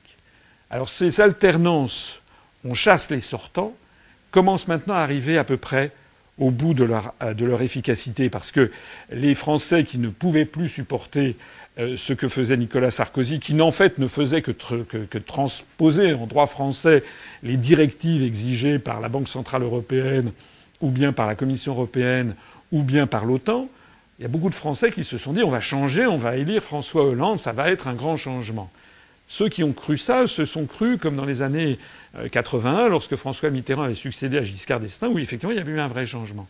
Alors 0.71 0.89
ces 0.89 1.21
alternances, 1.21 2.23
on 2.65 2.75
chasse 2.75 3.11
les 3.11 3.21
sortants, 3.21 3.75
commencent 4.31 4.69
maintenant 4.69 4.95
à 4.95 5.01
arriver 5.01 5.39
à 5.39 5.45
peu 5.45 5.57
près 5.57 5.93
au 6.39 6.51
bout 6.51 6.75
de 6.75 6.85
leur, 6.85 7.15
de 7.21 7.45
leur 7.45 7.63
efficacité, 7.63 8.29
parce 8.29 8.53
que 8.53 8.71
les 9.11 9.35
Français 9.35 9.85
qui 9.85 9.99
ne 9.99 10.09
pouvaient 10.09 10.45
plus 10.45 10.69
supporter 10.69 11.31
euh, 11.31 11.66
ce 11.77 12.13
que 12.15 12.29
faisait 12.29 12.57
Nicolas 12.57 12.91
Sarkozy, 12.91 13.39
qui 13.39 13.61
en 13.61 13.71
fait 13.71 13.99
ne 13.99 14.09
faisait 14.09 14.41
que, 14.41 14.51
que, 14.51 15.19
transposer 15.19 16.15
en 16.15 16.27
droit 16.27 16.47
français 16.47 17.03
les 17.43 17.57
directives 17.57 18.23
exigées 18.23 18.79
par 18.79 19.01
la 19.01 19.09
Banque 19.09 19.29
centrale 19.29 19.63
européenne, 19.63 20.33
ou 20.81 20.91
bien 20.91 21.13
par 21.13 21.27
la 21.27 21.35
Commission 21.35 21.73
européenne, 21.73 22.35
ou 22.73 22.83
bien 22.83 23.07
par 23.07 23.25
l'OTAN. 23.25 23.69
Il 24.19 24.23
y 24.23 24.25
a 24.25 24.29
beaucoup 24.29 24.49
de 24.49 24.55
Français 24.55 24.91
qui 24.91 25.05
se 25.05 25.19
sont 25.19 25.35
dit 25.35 25.43
on 25.43 25.51
va 25.51 25.61
changer, 25.61 26.07
on 26.07 26.17
va 26.17 26.37
élire 26.37 26.63
François 26.63 27.05
Hollande, 27.05 27.39
ça 27.39 27.53
va 27.53 27.71
être 27.71 27.89
un 27.89 27.95
grand 27.95 28.17
changement. 28.17 28.71
Ceux 29.29 29.49
qui 29.49 29.63
ont 29.63 29.73
cru 29.73 29.99
ça 29.99 30.27
se 30.27 30.47
sont 30.47 30.65
crus 30.65 30.99
comme 30.99 31.17
dans 31.17 31.27
les 31.27 31.43
années 31.43 31.79
81, 32.33 32.79
euh, 32.79 32.89
lorsque 32.89 33.17
François 33.17 33.51
Mitterrand 33.51 33.83
avait 33.83 33.95
succédé 33.95 34.39
à 34.39 34.43
Giscard 34.43 34.81
d'Estaing, 34.81 35.09
où 35.09 35.19
effectivement 35.19 35.53
il 35.53 35.59
y 35.59 35.61
avait 35.61 35.73
eu 35.73 35.81
un 35.81 35.89
vrai 35.89 36.07
changement. 36.07 36.49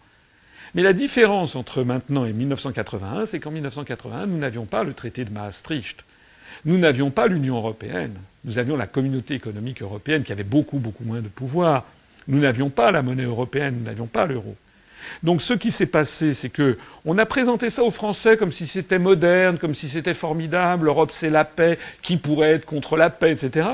Mais 0.76 0.82
la 0.82 0.92
différence 0.92 1.56
entre 1.56 1.82
maintenant 1.84 2.26
et 2.26 2.34
1981, 2.34 3.24
c'est 3.24 3.40
qu'en 3.40 3.50
1981, 3.50 4.26
nous 4.26 4.36
n'avions 4.36 4.66
pas 4.66 4.84
le 4.84 4.92
traité 4.92 5.24
de 5.24 5.32
Maastricht. 5.32 6.04
Nous 6.66 6.76
n'avions 6.76 7.10
pas 7.10 7.28
l'Union 7.28 7.56
européenne. 7.56 8.12
Nous 8.44 8.58
avions 8.58 8.76
la 8.76 8.86
communauté 8.86 9.32
économique 9.32 9.80
européenne 9.80 10.22
qui 10.22 10.32
avait 10.32 10.44
beaucoup, 10.44 10.78
beaucoup 10.78 11.04
moins 11.04 11.22
de 11.22 11.28
pouvoir. 11.28 11.86
Nous 12.28 12.40
n'avions 12.40 12.68
pas 12.68 12.90
la 12.90 13.00
monnaie 13.00 13.22
européenne, 13.22 13.76
nous 13.78 13.84
n'avions 13.86 14.06
pas 14.06 14.26
l'euro. 14.26 14.54
Donc 15.22 15.40
ce 15.40 15.54
qui 15.54 15.72
s'est 15.72 15.86
passé, 15.86 16.34
c'est 16.34 16.50
que 16.50 16.76
on 17.06 17.16
a 17.16 17.24
présenté 17.24 17.70
ça 17.70 17.82
aux 17.82 17.90
Français 17.90 18.36
comme 18.36 18.52
si 18.52 18.66
c'était 18.66 18.98
moderne, 18.98 19.56
comme 19.56 19.74
si 19.74 19.88
c'était 19.88 20.12
formidable, 20.12 20.84
l'Europe 20.84 21.10
c'est 21.10 21.30
la 21.30 21.46
paix, 21.46 21.78
qui 22.02 22.18
pourrait 22.18 22.52
être 22.52 22.66
contre 22.66 22.98
la 22.98 23.08
paix, 23.08 23.32
etc. 23.32 23.66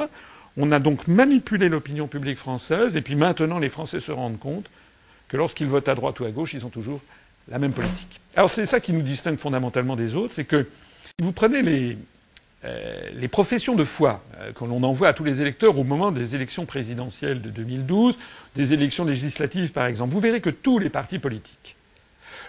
On 0.56 0.70
a 0.70 0.78
donc 0.78 1.08
manipulé 1.08 1.68
l'opinion 1.68 2.06
publique 2.06 2.38
française, 2.38 2.96
et 2.96 3.00
puis 3.00 3.16
maintenant 3.16 3.58
les 3.58 3.70
Français 3.70 3.98
se 3.98 4.12
rendent 4.12 4.38
compte 4.38 4.66
que 5.32 5.38
lorsqu'ils 5.38 5.66
votent 5.66 5.88
à 5.88 5.94
droite 5.94 6.20
ou 6.20 6.26
à 6.26 6.30
gauche, 6.30 6.52
ils 6.52 6.66
ont 6.66 6.68
toujours 6.70 7.00
la 7.48 7.58
même 7.58 7.72
politique. 7.72 8.20
Alors 8.36 8.50
c'est 8.50 8.66
ça 8.66 8.80
qui 8.80 8.92
nous 8.92 9.00
distingue 9.00 9.38
fondamentalement 9.38 9.96
des 9.96 10.14
autres, 10.14 10.34
c'est 10.34 10.44
que 10.44 10.68
vous 11.20 11.32
prenez 11.32 11.62
les, 11.62 11.96
euh, 12.64 13.28
professions 13.28 13.74
de 13.74 13.82
foi 13.82 14.22
euh, 14.38 14.52
que 14.52 14.64
l'on 14.64 14.82
envoie 14.82 15.08
à 15.08 15.14
tous 15.14 15.24
les 15.24 15.40
électeurs 15.40 15.78
au 15.78 15.84
moment 15.84 16.12
des 16.12 16.34
élections 16.34 16.66
présidentielles 16.66 17.40
de 17.40 17.48
2012, 17.48 18.18
des 18.54 18.74
élections 18.74 19.06
législatives 19.06 19.72
par 19.72 19.86
exemple, 19.86 20.12
vous 20.12 20.20
verrez 20.20 20.42
que 20.42 20.50
tous 20.50 20.78
les 20.78 20.90
partis 20.90 21.18
politiques, 21.18 21.76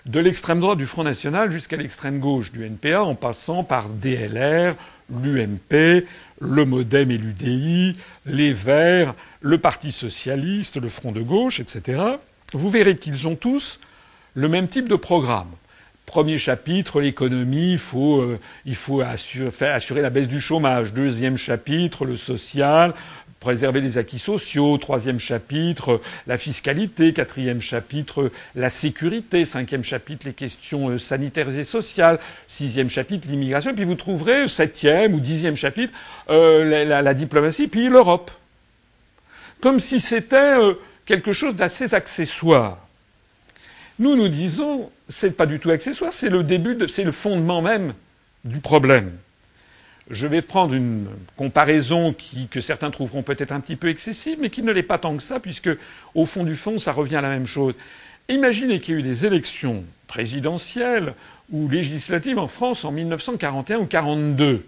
de 0.06 0.20
l'extrême 0.20 0.60
droite 0.60 0.78
du 0.78 0.86
Front 0.86 1.06
National 1.06 1.52
jusqu'à 1.54 1.78
l'extrême 1.78 2.20
gauche 2.20 2.52
du 2.52 2.66
NPA, 2.66 3.02
en 3.02 3.16
passant 3.16 3.64
par 3.64 3.88
DLR, 3.88 4.76
l'UMP, 5.10 6.06
le 6.42 6.66
Modem 6.66 7.12
et 7.12 7.18
l'UDI, 7.18 7.96
les 8.26 8.52
Verts, 8.52 9.16
le 9.40 9.58
Parti 9.58 9.94
socialiste, 9.94 10.82
le 10.82 10.90
Front 10.90 11.14
de 11.14 11.22
gauche, 11.22 11.62
etc., 11.62 12.18
vous 12.58 12.70
verrez 12.70 12.98
qu'ils 12.98 13.28
ont 13.28 13.36
tous 13.36 13.80
le 14.36 14.48
même 14.48 14.68
type 14.68 14.90
de 14.90 14.96
programme. 14.96 15.50
Premier 16.06 16.38
chapitre, 16.38 17.02
l'économie, 17.02 17.72
il 17.72 17.78
faut, 17.78 18.22
euh, 18.22 19.04
assurer, 19.04 20.02
la 20.02 20.10
baisse 20.10 20.28
du 20.28 20.42
chômage. 20.42 20.94
Deuxième 20.94 21.38
chapitre, 21.38 22.06
le 22.06 22.18
social, 22.18 22.94
préserver 23.40 23.82
les 23.82 23.98
acquis 23.98 24.20
sociaux. 24.20 24.78
Troisième 24.78 25.20
chapitre, 25.20 26.02
la 26.28 26.38
fiscalité. 26.38 27.14
Quatrième 27.14 27.62
chapitre, 27.62 28.32
la 28.54 28.70
sécurité. 28.70 29.46
Cinquième 29.46 29.84
chapitre, 29.84 30.28
les 30.28 30.34
questions 30.34 30.90
euh, 30.90 31.00
sanitaires 31.00 31.50
et 31.50 31.64
sociales. 31.64 32.20
Sixième 32.48 32.90
chapitre, 32.90 33.28
l'immigration. 33.30 33.72
Et 33.72 33.74
puis 33.74 33.86
vous 33.86 33.96
trouverez 33.96 34.48
septième 34.48 35.14
ou 35.14 35.20
dixième 35.20 35.56
chapitre, 35.56 35.94
euh, 36.30 36.86
la, 36.86 37.14
diplomatie, 37.14 37.68
puis 37.68 37.88
l'Europe. 37.88 38.30
Comme 39.62 39.80
si 39.80 40.00
c'était 40.02 40.58
quelque 41.06 41.34
chose 41.34 41.56
d'assez 41.56 41.94
accessoire. 41.94 42.78
Nous, 44.00 44.16
nous 44.16 44.28
disons, 44.28 44.90
c'est 45.10 45.36
pas 45.38 45.46
du 45.46 45.60
tout 45.60 45.70
accessoire, 45.70 46.14
c'est 46.14 46.30
le 46.30 46.44
début, 46.44 46.78
c'est 46.88 47.04
le 47.04 47.12
fondement 47.12 47.62
même 47.62 47.94
du 48.44 48.60
problème. 48.60 49.12
Je 50.10 50.28
vais 50.28 50.42
prendre 50.42 50.74
une 50.74 51.08
comparaison 51.38 52.14
que 52.52 52.60
certains 52.60 52.92
trouveront 52.92 53.24
peut-être 53.24 53.52
un 53.52 53.60
petit 53.60 53.76
peu 53.76 53.88
excessive, 53.88 54.38
mais 54.42 54.50
qui 54.50 54.62
ne 54.62 54.72
l'est 54.72 54.84
pas 54.84 54.98
tant 54.98 55.16
que 55.16 55.24
ça, 55.24 55.40
puisque 55.40 55.70
au 56.14 56.26
fond 56.26 56.44
du 56.44 56.56
fond, 56.56 56.80
ça 56.80 56.92
revient 56.92 57.16
à 57.18 57.22
la 57.22 57.30
même 57.30 57.48
chose. 57.48 57.74
Imaginez 58.28 58.80
qu'il 58.80 58.96
y 58.96 58.98
ait 58.98 59.00
eu 59.00 59.04
des 59.04 59.26
élections 59.26 59.84
présidentielles 60.08 61.14
ou 61.52 61.70
législatives 61.70 62.40
en 62.40 62.48
France 62.48 62.84
en 62.84 62.92
1941 62.92 63.78
ou 63.78 63.86
42 63.86 64.66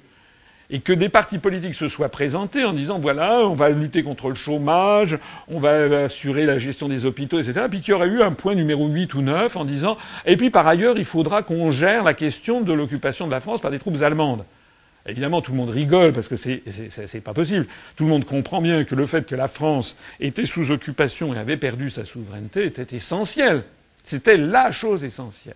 et 0.69 0.79
que 0.79 0.93
des 0.93 1.09
partis 1.09 1.37
politiques 1.37 1.75
se 1.75 1.87
soient 1.87 2.09
présentés 2.09 2.63
en 2.63 2.73
disant 2.73 2.99
voilà, 2.99 3.39
on 3.41 3.53
va 3.53 3.69
lutter 3.69 4.03
contre 4.03 4.29
le 4.29 4.35
chômage, 4.35 5.17
on 5.47 5.59
va 5.59 6.03
assurer 6.03 6.45
la 6.45 6.57
gestion 6.57 6.87
des 6.89 7.05
hôpitaux, 7.05 7.39
etc. 7.39 7.67
Puis 7.69 7.81
qu'il 7.81 7.91
y 7.91 7.93
aurait 7.93 8.07
eu 8.07 8.21
un 8.21 8.31
point 8.31 8.55
numéro 8.55 8.87
8 8.87 9.13
ou 9.13 9.21
9 9.21 9.55
en 9.55 9.65
disant 9.65 9.97
et 10.25 10.37
puis 10.37 10.49
par 10.49 10.67
ailleurs, 10.67 10.97
il 10.97 11.05
faudra 11.05 11.43
qu'on 11.43 11.71
gère 11.71 12.03
la 12.03 12.13
question 12.13 12.61
de 12.61 12.73
l'occupation 12.73 13.27
de 13.27 13.31
la 13.31 13.39
France 13.39 13.61
par 13.61 13.71
des 13.71 13.79
troupes 13.79 14.01
allemandes. 14.01 14.45
Évidemment, 15.07 15.41
tout 15.41 15.51
le 15.51 15.57
monde 15.57 15.69
rigole 15.69 16.13
parce 16.13 16.27
que 16.27 16.35
c'est, 16.35 17.23
pas 17.23 17.33
possible. 17.33 17.67
Tout 17.95 18.05
le 18.05 18.09
monde 18.09 18.25
comprend 18.25 18.59
bien 18.59 18.83
que 18.85 18.95
le 18.95 19.05
fait 19.05 19.27
que 19.27 19.35
la 19.35 19.47
France 19.47 19.97
était 20.19 20.45
sous 20.45 20.71
occupation 20.71 21.33
et 21.35 21.37
avait 21.37 21.57
perdu 21.57 21.91
sa 21.91 22.05
souveraineté 22.05 22.65
était 22.65 22.95
essentiel. 22.95 23.63
C'était 24.03 24.37
la 24.37 24.71
chose 24.71 25.03
essentielle. 25.03 25.55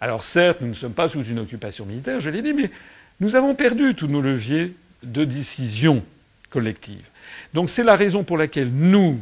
Alors 0.00 0.24
certes, 0.24 0.62
nous 0.62 0.68
ne 0.68 0.74
sommes 0.74 0.94
pas 0.94 1.08
sous 1.08 1.24
une 1.24 1.38
occupation 1.38 1.84
militaire, 1.84 2.20
je 2.20 2.30
l'ai 2.30 2.42
dit, 2.42 2.54
mais 2.54 2.70
nous 3.20 3.36
avons 3.36 3.54
perdu 3.54 3.94
tous 3.94 4.06
nos 4.06 4.20
leviers 4.20 4.74
de 5.02 5.24
décision 5.24 6.04
collective. 6.50 7.06
Donc 7.52 7.70
c'est 7.70 7.84
la 7.84 7.96
raison 7.96 8.24
pour 8.24 8.38
laquelle 8.38 8.70
nous, 8.70 9.20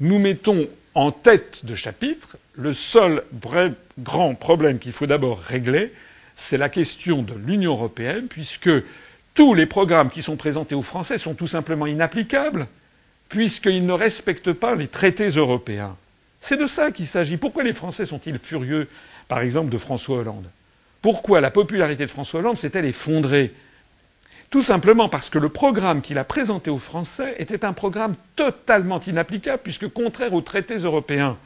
nous 0.00 0.18
mettons 0.18 0.68
en 0.94 1.10
tête 1.10 1.64
de 1.64 1.74
chapitre 1.74 2.36
le 2.54 2.74
seul 2.74 3.22
grand 3.98 4.34
problème 4.34 4.78
qu'il 4.78 4.92
faut 4.92 5.06
d'abord 5.06 5.40
régler, 5.40 5.92
c'est 6.36 6.58
la 6.58 6.68
question 6.68 7.22
de 7.22 7.34
l'Union 7.34 7.72
européenne, 7.72 8.26
puisque 8.28 8.70
tous 9.34 9.54
les 9.54 9.66
programmes 9.66 10.10
qui 10.10 10.22
sont 10.22 10.36
présentés 10.36 10.74
aux 10.74 10.82
Français 10.82 11.18
sont 11.18 11.34
tout 11.34 11.46
simplement 11.46 11.86
inapplicables, 11.86 12.66
puisqu'ils 13.28 13.86
ne 13.86 13.92
respectent 13.92 14.52
pas 14.52 14.74
les 14.74 14.88
traités 14.88 15.28
européens. 15.28 15.96
C'est 16.40 16.58
de 16.58 16.66
ça 16.66 16.90
qu'il 16.90 17.06
s'agit. 17.06 17.36
Pourquoi 17.36 17.62
les 17.62 17.72
Français 17.72 18.04
sont-ils 18.04 18.38
furieux, 18.38 18.88
par 19.28 19.40
exemple, 19.40 19.70
de 19.70 19.78
François 19.78 20.18
Hollande? 20.18 20.46
Pourquoi 21.02 21.40
la 21.40 21.50
popularité 21.50 22.04
de 22.04 22.10
François 22.10 22.40
Hollande 22.40 22.56
s'est-elle 22.56 22.84
effondrée 22.84 23.52
Tout 24.50 24.62
simplement 24.62 25.08
parce 25.08 25.30
que 25.30 25.38
le 25.38 25.48
programme 25.48 26.00
qu'il 26.00 26.16
a 26.16 26.24
présenté 26.24 26.70
aux 26.70 26.78
Français 26.78 27.34
était 27.38 27.64
un 27.64 27.72
programme 27.72 28.14
totalement 28.36 29.00
inapplicable, 29.00 29.62
puisque 29.64 29.88
contraire 29.88 30.32
aux 30.32 30.40
traités 30.40 30.76
européens. 30.76 31.36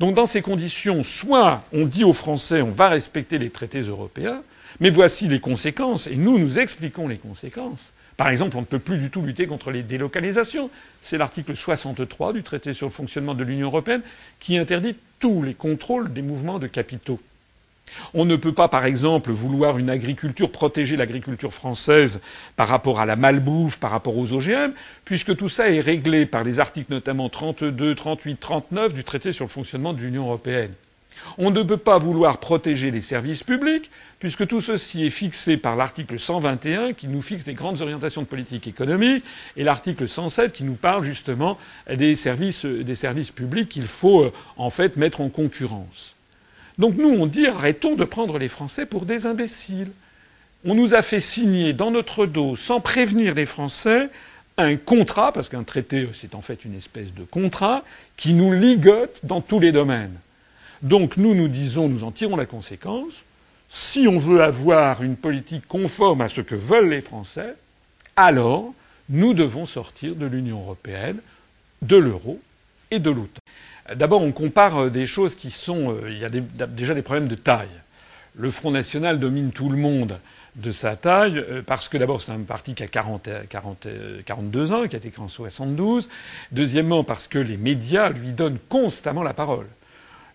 Donc 0.00 0.14
dans 0.14 0.26
ces 0.26 0.40
conditions, 0.40 1.02
soit 1.02 1.60
on 1.72 1.84
dit 1.84 2.04
aux 2.04 2.14
Français 2.14 2.62
on 2.62 2.70
va 2.70 2.88
respecter 2.88 3.38
les 3.38 3.50
traités 3.50 3.82
européens, 3.82 4.42
mais 4.80 4.90
voici 4.90 5.28
les 5.28 5.40
conséquences, 5.40 6.06
et 6.06 6.16
nous 6.16 6.38
nous 6.38 6.58
expliquons 6.58 7.06
les 7.06 7.18
conséquences. 7.18 7.92
Par 8.16 8.28
exemple, 8.28 8.56
on 8.56 8.60
ne 8.60 8.66
peut 8.66 8.78
plus 8.78 8.98
du 8.98 9.10
tout 9.10 9.22
lutter 9.22 9.46
contre 9.46 9.70
les 9.72 9.82
délocalisations. 9.82 10.70
C'est 11.02 11.18
l'article 11.18 11.54
63 11.54 12.32
du 12.32 12.42
traité 12.42 12.72
sur 12.72 12.86
le 12.86 12.92
fonctionnement 12.92 13.34
de 13.34 13.44
l'Union 13.44 13.66
européenne 13.66 14.02
qui 14.38 14.56
interdit 14.56 14.96
tous 15.18 15.42
les 15.42 15.54
contrôles 15.54 16.12
des 16.12 16.22
mouvements 16.22 16.60
de 16.60 16.68
capitaux. 16.68 17.20
On 18.12 18.24
ne 18.24 18.36
peut 18.36 18.52
pas, 18.52 18.68
par 18.68 18.84
exemple, 18.86 19.30
vouloir 19.32 19.78
une 19.78 19.90
agriculture, 19.90 20.50
protéger 20.50 20.96
l'agriculture 20.96 21.52
française 21.52 22.20
par 22.56 22.68
rapport 22.68 23.00
à 23.00 23.06
la 23.06 23.16
malbouffe, 23.16 23.78
par 23.78 23.90
rapport 23.90 24.16
aux 24.16 24.32
OGM, 24.32 24.72
puisque 25.04 25.36
tout 25.36 25.48
ça 25.48 25.70
est 25.70 25.80
réglé 25.80 26.26
par 26.26 26.44
les 26.44 26.60
articles 26.60 26.92
notamment 26.92 27.28
32, 27.28 27.94
38, 27.94 28.36
39 28.36 28.94
du 28.94 29.04
traité 29.04 29.32
sur 29.32 29.44
le 29.44 29.50
fonctionnement 29.50 29.92
de 29.92 30.00
l'Union 30.00 30.26
européenne. 30.26 30.72
On 31.38 31.50
ne 31.50 31.62
peut 31.62 31.76
pas 31.76 31.98
vouloir 31.98 32.38
protéger 32.38 32.90
les 32.90 33.00
services 33.00 33.42
publics, 33.42 33.90
puisque 34.18 34.46
tout 34.46 34.60
ceci 34.60 35.06
est 35.06 35.10
fixé 35.10 35.56
par 35.56 35.74
l'article 35.74 36.18
121 36.18 36.92
qui 36.92 37.08
nous 37.08 37.22
fixe 37.22 37.46
les 37.46 37.54
grandes 37.54 37.80
orientations 37.82 38.22
de 38.22 38.26
politique 38.26 38.66
économique 38.66 39.24
et 39.56 39.64
l'article 39.64 40.08
107 40.08 40.52
qui 40.52 40.64
nous 40.64 40.74
parle 40.74 41.02
justement 41.02 41.58
des 41.88 42.14
services, 42.14 42.64
des 42.64 42.94
services 42.94 43.30
publics 43.30 43.68
qu'il 43.68 43.86
faut 43.86 44.32
en 44.56 44.70
fait 44.70 44.96
mettre 44.96 45.20
en 45.20 45.28
concurrence. 45.28 46.14
Donc 46.78 46.96
nous, 46.96 47.08
on 47.08 47.26
dit 47.26 47.46
arrêtons 47.46 47.94
de 47.94 48.04
prendre 48.04 48.38
les 48.38 48.48
Français 48.48 48.86
pour 48.86 49.04
des 49.06 49.26
imbéciles. 49.26 49.90
On 50.64 50.74
nous 50.74 50.94
a 50.94 51.02
fait 51.02 51.20
signer 51.20 51.72
dans 51.72 51.90
notre 51.90 52.26
dos, 52.26 52.56
sans 52.56 52.80
prévenir 52.80 53.34
les 53.34 53.46
Français, 53.46 54.08
un 54.56 54.76
contrat, 54.76 55.32
parce 55.32 55.48
qu'un 55.48 55.62
traité, 55.62 56.08
c'est 56.14 56.34
en 56.34 56.40
fait 56.40 56.64
une 56.64 56.74
espèce 56.74 57.12
de 57.12 57.24
contrat, 57.24 57.84
qui 58.16 58.32
nous 58.32 58.52
ligote 58.52 59.20
dans 59.24 59.40
tous 59.40 59.60
les 59.60 59.72
domaines. 59.72 60.14
Donc 60.82 61.16
nous, 61.16 61.34
nous 61.34 61.48
disons, 61.48 61.88
nous 61.88 62.04
en 62.04 62.12
tirons 62.12 62.36
la 62.36 62.46
conséquence. 62.46 63.24
Si 63.68 64.06
on 64.08 64.18
veut 64.18 64.42
avoir 64.42 65.02
une 65.02 65.16
politique 65.16 65.66
conforme 65.66 66.20
à 66.20 66.28
ce 66.28 66.40
que 66.40 66.54
veulent 66.54 66.90
les 66.90 67.00
Français, 67.00 67.54
alors 68.16 68.72
nous 69.08 69.34
devons 69.34 69.66
sortir 69.66 70.14
de 70.14 70.26
l'Union 70.26 70.60
européenne, 70.60 71.18
de 71.82 71.96
l'euro 71.96 72.40
et 72.90 72.98
de 72.98 73.10
l'OTAN. 73.10 73.40
D'abord, 73.92 74.22
on 74.22 74.32
compare 74.32 74.84
euh, 74.84 74.90
des 74.90 75.06
choses 75.06 75.34
qui 75.34 75.50
sont. 75.50 75.90
Euh, 75.90 76.10
il 76.10 76.18
y 76.18 76.24
a 76.24 76.30
déjà 76.66 76.94
des 76.94 77.02
problèmes 77.02 77.28
de 77.28 77.34
taille. 77.34 77.68
Le 78.34 78.50
Front 78.50 78.70
National 78.70 79.20
domine 79.20 79.52
tout 79.52 79.68
le 79.68 79.76
monde 79.76 80.18
de 80.56 80.70
sa 80.70 80.96
taille, 80.96 81.38
euh, 81.38 81.62
parce 81.64 81.88
que 81.88 81.98
d'abord 81.98 82.22
c'est 82.22 82.32
un 82.32 82.38
parti 82.38 82.74
qui 82.74 82.82
a 82.82 82.86
40, 82.86 83.28
40, 83.48 83.88
42 84.24 84.72
ans, 84.72 84.88
qui 84.88 84.96
a 84.96 84.98
été 84.98 85.10
créé 85.10 85.22
en 85.22 85.28
72. 85.28 86.08
Deuxièmement, 86.50 87.04
parce 87.04 87.28
que 87.28 87.38
les 87.38 87.58
médias 87.58 88.08
lui 88.08 88.32
donnent 88.32 88.58
constamment 88.68 89.22
la 89.22 89.34
parole. 89.34 89.66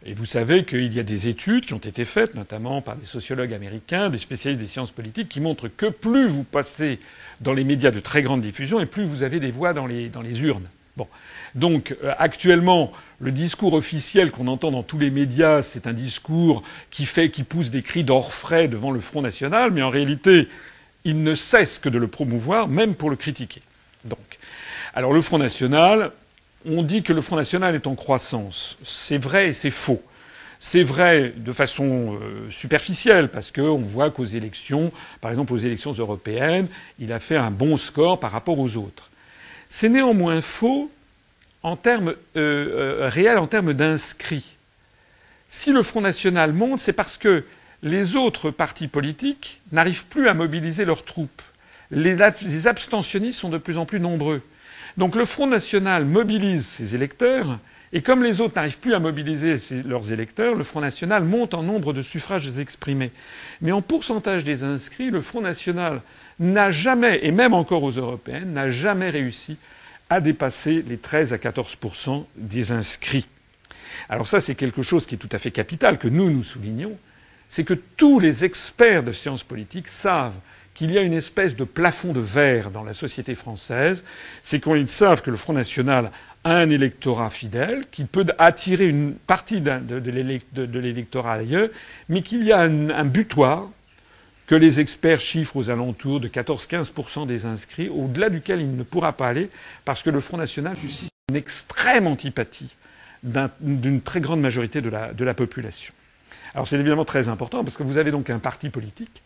Et 0.05 0.13
vous 0.13 0.25
savez 0.25 0.63
qu'il 0.63 0.93
y 0.93 0.99
a 0.99 1.03
des 1.03 1.27
études 1.27 1.65
qui 1.65 1.73
ont 1.73 1.77
été 1.77 2.05
faites, 2.05 2.35
notamment 2.35 2.81
par 2.81 2.95
des 2.95 3.05
sociologues 3.05 3.53
américains, 3.53 4.09
des 4.09 4.17
spécialistes 4.17 4.61
des 4.61 4.67
sciences 4.67 4.91
politiques, 4.91 5.27
qui 5.27 5.41
montrent 5.41 5.67
que 5.67 5.87
plus 5.87 6.27
vous 6.27 6.43
passez 6.43 6.99
dans 7.41 7.53
les 7.53 7.63
médias 7.63 7.91
de 7.91 7.99
très 7.99 8.21
grande 8.21 8.41
diffusion, 8.41 8.79
et 8.79 8.85
plus 8.85 9.03
vous 9.03 9.23
avez 9.23 9.39
des 9.39 9.51
voix 9.51 9.73
dans 9.73 9.87
les, 9.87 10.07
dans 10.07 10.21
les 10.21 10.41
urnes. 10.43 10.67
Bon. 10.95 11.07
Donc 11.55 11.95
actuellement, 12.17 12.93
le 13.19 13.31
discours 13.31 13.73
officiel 13.73 14.31
qu'on 14.31 14.47
entend 14.47 14.71
dans 14.71 14.83
tous 14.83 14.97
les 14.97 15.09
médias, 15.09 15.61
c'est 15.61 15.87
un 15.87 15.93
discours 15.93 16.63
qui 16.89 17.05
fait, 17.05 17.29
qui 17.29 17.43
pousse 17.43 17.69
des 17.69 17.81
cris 17.81 18.03
d'orfraie 18.03 18.67
devant 18.67 18.91
le 18.91 19.01
Front 19.01 19.21
National, 19.21 19.71
mais 19.71 19.81
en 19.81 19.89
réalité, 19.89 20.47
il 21.03 21.21
ne 21.23 21.35
cesse 21.35 21.79
que 21.79 21.89
de 21.89 21.97
le 21.97 22.07
promouvoir, 22.07 22.67
même 22.67 22.95
pour 22.95 23.09
le 23.09 23.15
critiquer. 23.15 23.61
Donc, 24.05 24.39
alors 24.93 25.13
le 25.13 25.21
Front 25.21 25.37
National, 25.37 26.11
on 26.65 26.81
dit 26.81 27.03
que 27.03 27.13
le 27.13 27.21
Front 27.21 27.35
National 27.35 27.75
est 27.75 27.87
en 27.87 27.95
croissance. 27.95 28.77
C'est 28.83 29.17
vrai 29.17 29.49
et 29.49 29.53
c'est 29.53 29.69
faux. 29.69 30.01
C'est 30.61 30.83
vrai 30.83 31.33
de 31.35 31.53
façon 31.53 32.17
euh, 32.21 32.49
superficielle, 32.49 33.29
parce 33.29 33.51
qu'on 33.51 33.77
voit 33.77 34.11
qu'aux 34.11 34.25
élections, 34.25 34.91
par 35.21 35.31
exemple 35.31 35.53
aux 35.53 35.57
élections 35.57 35.93
européennes, 35.93 36.67
il 36.99 37.13
a 37.13 37.19
fait 37.19 37.37
un 37.37 37.51
bon 37.51 37.77
score 37.77 38.19
par 38.19 38.31
rapport 38.31 38.59
aux 38.59 38.75
autres. 38.75 39.09
C'est 39.69 39.89
néanmoins 39.89 40.41
faux 40.41 40.89
en 41.63 41.75
termes 41.75 42.09
euh, 42.09 42.13
euh, 42.35 43.09
réels, 43.09 43.37
en 43.37 43.47
termes 43.47 43.73
d'inscrits. 43.73 44.57
Si 45.47 45.71
le 45.71 45.83
Front 45.83 46.01
National 46.01 46.53
monte, 46.53 46.79
c'est 46.79 46.93
parce 46.93 47.17
que 47.17 47.43
les 47.81 48.15
autres 48.15 48.51
partis 48.51 48.87
politiques 48.87 49.61
n'arrivent 49.71 50.05
plus 50.05 50.27
à 50.27 50.33
mobiliser 50.33 50.85
leurs 50.85 51.05
troupes. 51.05 51.41
Les, 51.91 52.15
les, 52.15 52.67
abstentionnistes 52.67 53.39
sont 53.39 53.49
de 53.49 53.57
plus 53.57 53.77
en 53.77 53.85
plus 53.85 53.99
nombreux. 53.99 54.41
Donc 54.97 55.15
le 55.15 55.25
Front 55.25 55.47
National 55.47 56.05
mobilise 56.05 56.65
ses 56.65 56.95
électeurs, 56.95 57.59
Et 57.91 58.01
comme 58.01 58.23
les 58.23 58.39
autres 58.39 58.55
n'arrivent 58.55 58.77
plus 58.77 58.93
à 58.93 58.99
mobiliser 58.99 59.57
leurs 59.85 60.11
électeurs, 60.11 60.53
le 60.53 60.63
Front 60.63 60.81
National 60.81 61.23
monte 61.23 61.55
en 61.55 61.63
nombre 61.63 61.91
de 61.91 62.03
suffrages 62.03 62.59
exprimés. 62.59 63.11
Mais 63.61 63.71
en 63.71 63.81
pourcentage 63.81 64.43
des 64.43 64.63
inscrits, 64.63 65.09
le 65.09 65.21
Front 65.21 65.41
National 65.41 66.01
n'a 66.39 66.69
jamais, 66.69 67.19
et 67.23 67.31
même 67.31 67.53
encore 67.53 67.81
aux 67.81 67.91
européennes, 67.91 68.53
n'a 68.53 68.69
jamais 68.69 69.09
réussi 69.09 69.57
à 70.09 70.21
dépasser 70.21 70.83
les 70.87 70.97
13 70.97 71.33
à 71.33 71.37
14% 71.37 72.25
des 72.35 72.71
inscrits. 72.71 73.27
Alors 74.09 74.27
ça, 74.27 74.39
c'est 74.39 74.55
quelque 74.55 74.81
chose 74.81 75.05
qui 75.05 75.15
est 75.15 75.19
tout 75.19 75.29
à 75.31 75.37
fait 75.37 75.51
capital, 75.51 75.97
que 75.97 76.07
nous, 76.07 76.29
nous 76.29 76.43
soulignons, 76.43 76.97
c'est 77.47 77.63
que 77.63 77.73
tous 77.73 78.19
les 78.19 78.45
experts 78.45 79.03
de 79.03 79.11
sciences 79.11 79.43
politiques 79.43 79.87
savent 79.87 80.37
qu'il 80.73 80.91
y 80.91 80.97
a 80.97 81.01
une 81.01 81.13
espèce 81.13 81.55
de 81.55 81.65
plafond 81.65 82.13
de 82.13 82.19
verre 82.19 82.71
dans 82.71 82.83
la 82.83 82.93
société 82.93 83.35
française, 83.35 84.05
c'est 84.43 84.63
qu'ils 84.63 84.87
savent 84.87 85.21
que 85.21 85.31
le 85.31 85.35
Front 85.35 85.53
National 85.53 86.11
a 86.43 86.55
un 86.55 86.69
électorat 86.69 87.29
fidèle, 87.29 87.83
qui 87.91 88.05
peut 88.05 88.25
attirer 88.37 88.87
une 88.87 89.13
partie 89.13 89.59
de, 89.59 90.79
l'électorat 90.79 91.33
ailleurs, 91.33 91.69
mais 92.07 92.21
qu'il 92.21 92.43
y 92.43 92.53
a 92.53 92.59
un, 92.61 93.05
butoir 93.05 93.69
que 94.49 94.55
les 94.55 94.79
experts 94.79 95.21
chiffrent 95.21 95.57
aux 95.57 95.69
alentours 95.69 96.19
de 96.19 96.27
14-15% 96.27 97.27
des 97.27 97.45
inscrits, 97.45 97.87
au-delà 97.87 98.31
duquel 98.31 98.61
il 98.61 98.75
ne 98.75 98.81
pourra 98.81 99.13
pas 99.13 99.27
aller, 99.27 99.47
parce 99.85 100.01
que 100.01 100.09
le 100.09 100.19
Front 100.21 100.37
National 100.37 100.75
suscite 100.75 101.11
une 101.29 101.35
extrême 101.35 102.07
antipathie 102.07 102.75
d'une 103.21 104.01
très 104.01 104.21
grande 104.21 104.41
majorité 104.41 104.81
de 104.81 104.89
la, 104.89 105.33
population. 105.35 105.93
Alors 106.55 106.67
c'est 106.67 106.79
évidemment 106.79 107.05
très 107.05 107.29
important, 107.29 107.63
parce 107.63 107.77
que 107.77 107.83
vous 107.83 107.99
avez 107.99 108.09
donc 108.09 108.31
un 108.31 108.39
parti 108.39 108.69
politique, 108.69 109.21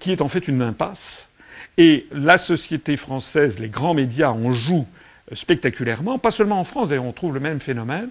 qui 0.00 0.12
est 0.12 0.22
en 0.22 0.28
fait 0.28 0.48
une 0.48 0.62
impasse, 0.62 1.28
et 1.76 2.06
la 2.12 2.38
société 2.38 2.96
française, 2.96 3.58
les 3.58 3.68
grands 3.68 3.92
médias 3.92 4.30
en 4.30 4.50
jouent 4.50 4.88
spectaculairement, 5.30 6.18
pas 6.18 6.30
seulement 6.30 6.58
en 6.58 6.64
France, 6.64 6.88
d'ailleurs 6.88 7.04
on 7.04 7.12
trouve 7.12 7.34
le 7.34 7.40
même 7.40 7.60
phénomène, 7.60 8.08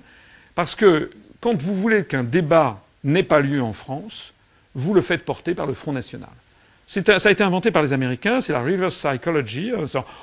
parce 0.54 0.76
que 0.76 1.10
quand 1.42 1.60
vous 1.60 1.74
voulez 1.74 2.06
qu'un 2.06 2.24
débat 2.24 2.84
n'ait 3.04 3.24
pas 3.24 3.40
lieu 3.40 3.64
en 3.64 3.74
France, 3.74 4.36
vous 4.76 4.94
le 4.94 5.02
faites 5.02 5.26
porter 5.26 5.56
par 5.56 5.66
le 5.66 5.74
Front 5.74 5.94
National. 5.94 6.30
Ça 7.20 7.30
a 7.30 7.32
été 7.32 7.44
inventé 7.44 7.72
par 7.72 7.82
les 7.82 7.94
Américains, 7.94 8.42
c'est 8.42 8.54
la 8.54 8.62
reverse 8.62 8.96
psychology. 8.96 9.72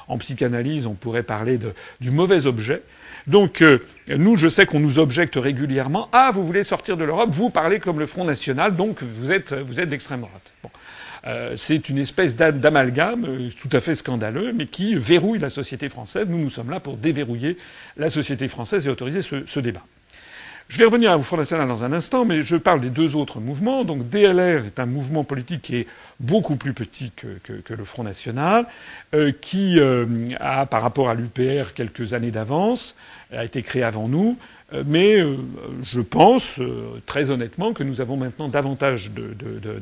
En 0.09 0.19
psychanalyse, 0.19 0.87
on 0.87 0.95
pourrait 0.95 1.23
parler 1.23 1.59
du 2.01 2.11
mauvais 2.11 2.47
objet. 2.47 2.83
Donc, 3.27 3.63
euh, 3.63 3.79
nous, 4.09 4.37
je 4.37 4.49
sais 4.49 4.67
qu'on 4.67 4.81
nous 4.81 4.99
objecte 4.99 5.37
régulièrement. 5.37 6.09
Ah, 6.13 6.31
vous 6.33 6.45
voulez 6.45 6.65
sortir 6.65 6.97
de 6.97 7.05
l'Europe, 7.05 7.31
vous 7.31 7.51
parlez 7.51 7.79
comme 7.79 7.99
le 7.99 8.07
Front 8.07 8.25
National, 8.25 8.75
donc 8.75 9.03
vous 9.03 9.31
êtes, 9.31 9.53
vous 9.53 9.79
êtes 9.79 9.89
d'extrême 9.89 10.21
droite. 10.21 10.53
Euh, 11.27 11.55
c'est 11.57 11.89
une 11.91 11.99
espèce 11.99 12.35
d'amalgame 12.35 13.27
euh, 13.29 13.51
tout 13.61 13.69
à 13.77 13.81
fait 13.81 13.95
scandaleux, 13.95 14.53
mais 14.55 14.67
qui 14.67 14.95
verrouille 14.95 15.39
la 15.39 15.51
société 15.51 15.89
française. 15.89 16.27
Nous, 16.29 16.39
nous 16.39 16.51
sommes 16.51 16.71
là 16.71 16.81
pour 16.81 16.97
déverrouiller 16.97 17.59
la 17.99 18.09
société 18.09 18.49
française 18.49 18.87
et 18.87 18.91
autoriser 18.91 19.21
ce, 19.21 19.61
débat. 19.61 19.85
Je 20.71 20.79
vais 20.79 20.85
revenir 20.85 21.11
à 21.11 21.19
Front 21.19 21.37
National 21.37 21.67
dans 21.67 21.83
un 21.83 21.93
instant, 21.93 22.25
mais 22.25 22.45
je 22.45 22.55
parle 22.55 22.81
des 22.81 22.91
deux 22.91 23.17
autres 23.17 23.41
mouvements. 23.41 23.83
Donc 23.83 24.09
DLR 24.09 24.67
est 24.67 24.79
un 24.79 24.87
mouvement 24.87 25.25
politique 25.25 25.63
qui 25.63 25.79
est 25.79 25.89
beaucoup 26.21 26.55
plus 26.55 26.75
petit 26.75 27.11
que, 27.11 27.75
le 27.75 27.85
Front 27.85 28.05
National, 28.05 28.67
euh, 29.13 29.33
qui 29.33 29.81
a, 30.39 30.67
par 30.67 30.83
rapport 30.83 31.09
à 31.09 31.15
l'UPR, 31.15 31.75
quelques 31.75 32.15
années 32.15 32.31
d'avance, 32.31 32.97
a 33.33 33.45
été 33.45 33.65
créé 33.65 33.83
avant 33.83 34.07
nous. 34.07 34.39
Mais 34.87 35.19
je 35.83 36.01
pense 36.01 36.61
très 37.05 37.33
honnêtement 37.33 37.73
que 37.73 37.83
nous 37.83 38.01
avons 38.01 38.17
maintenant 38.17 38.47
davantage 38.47 39.11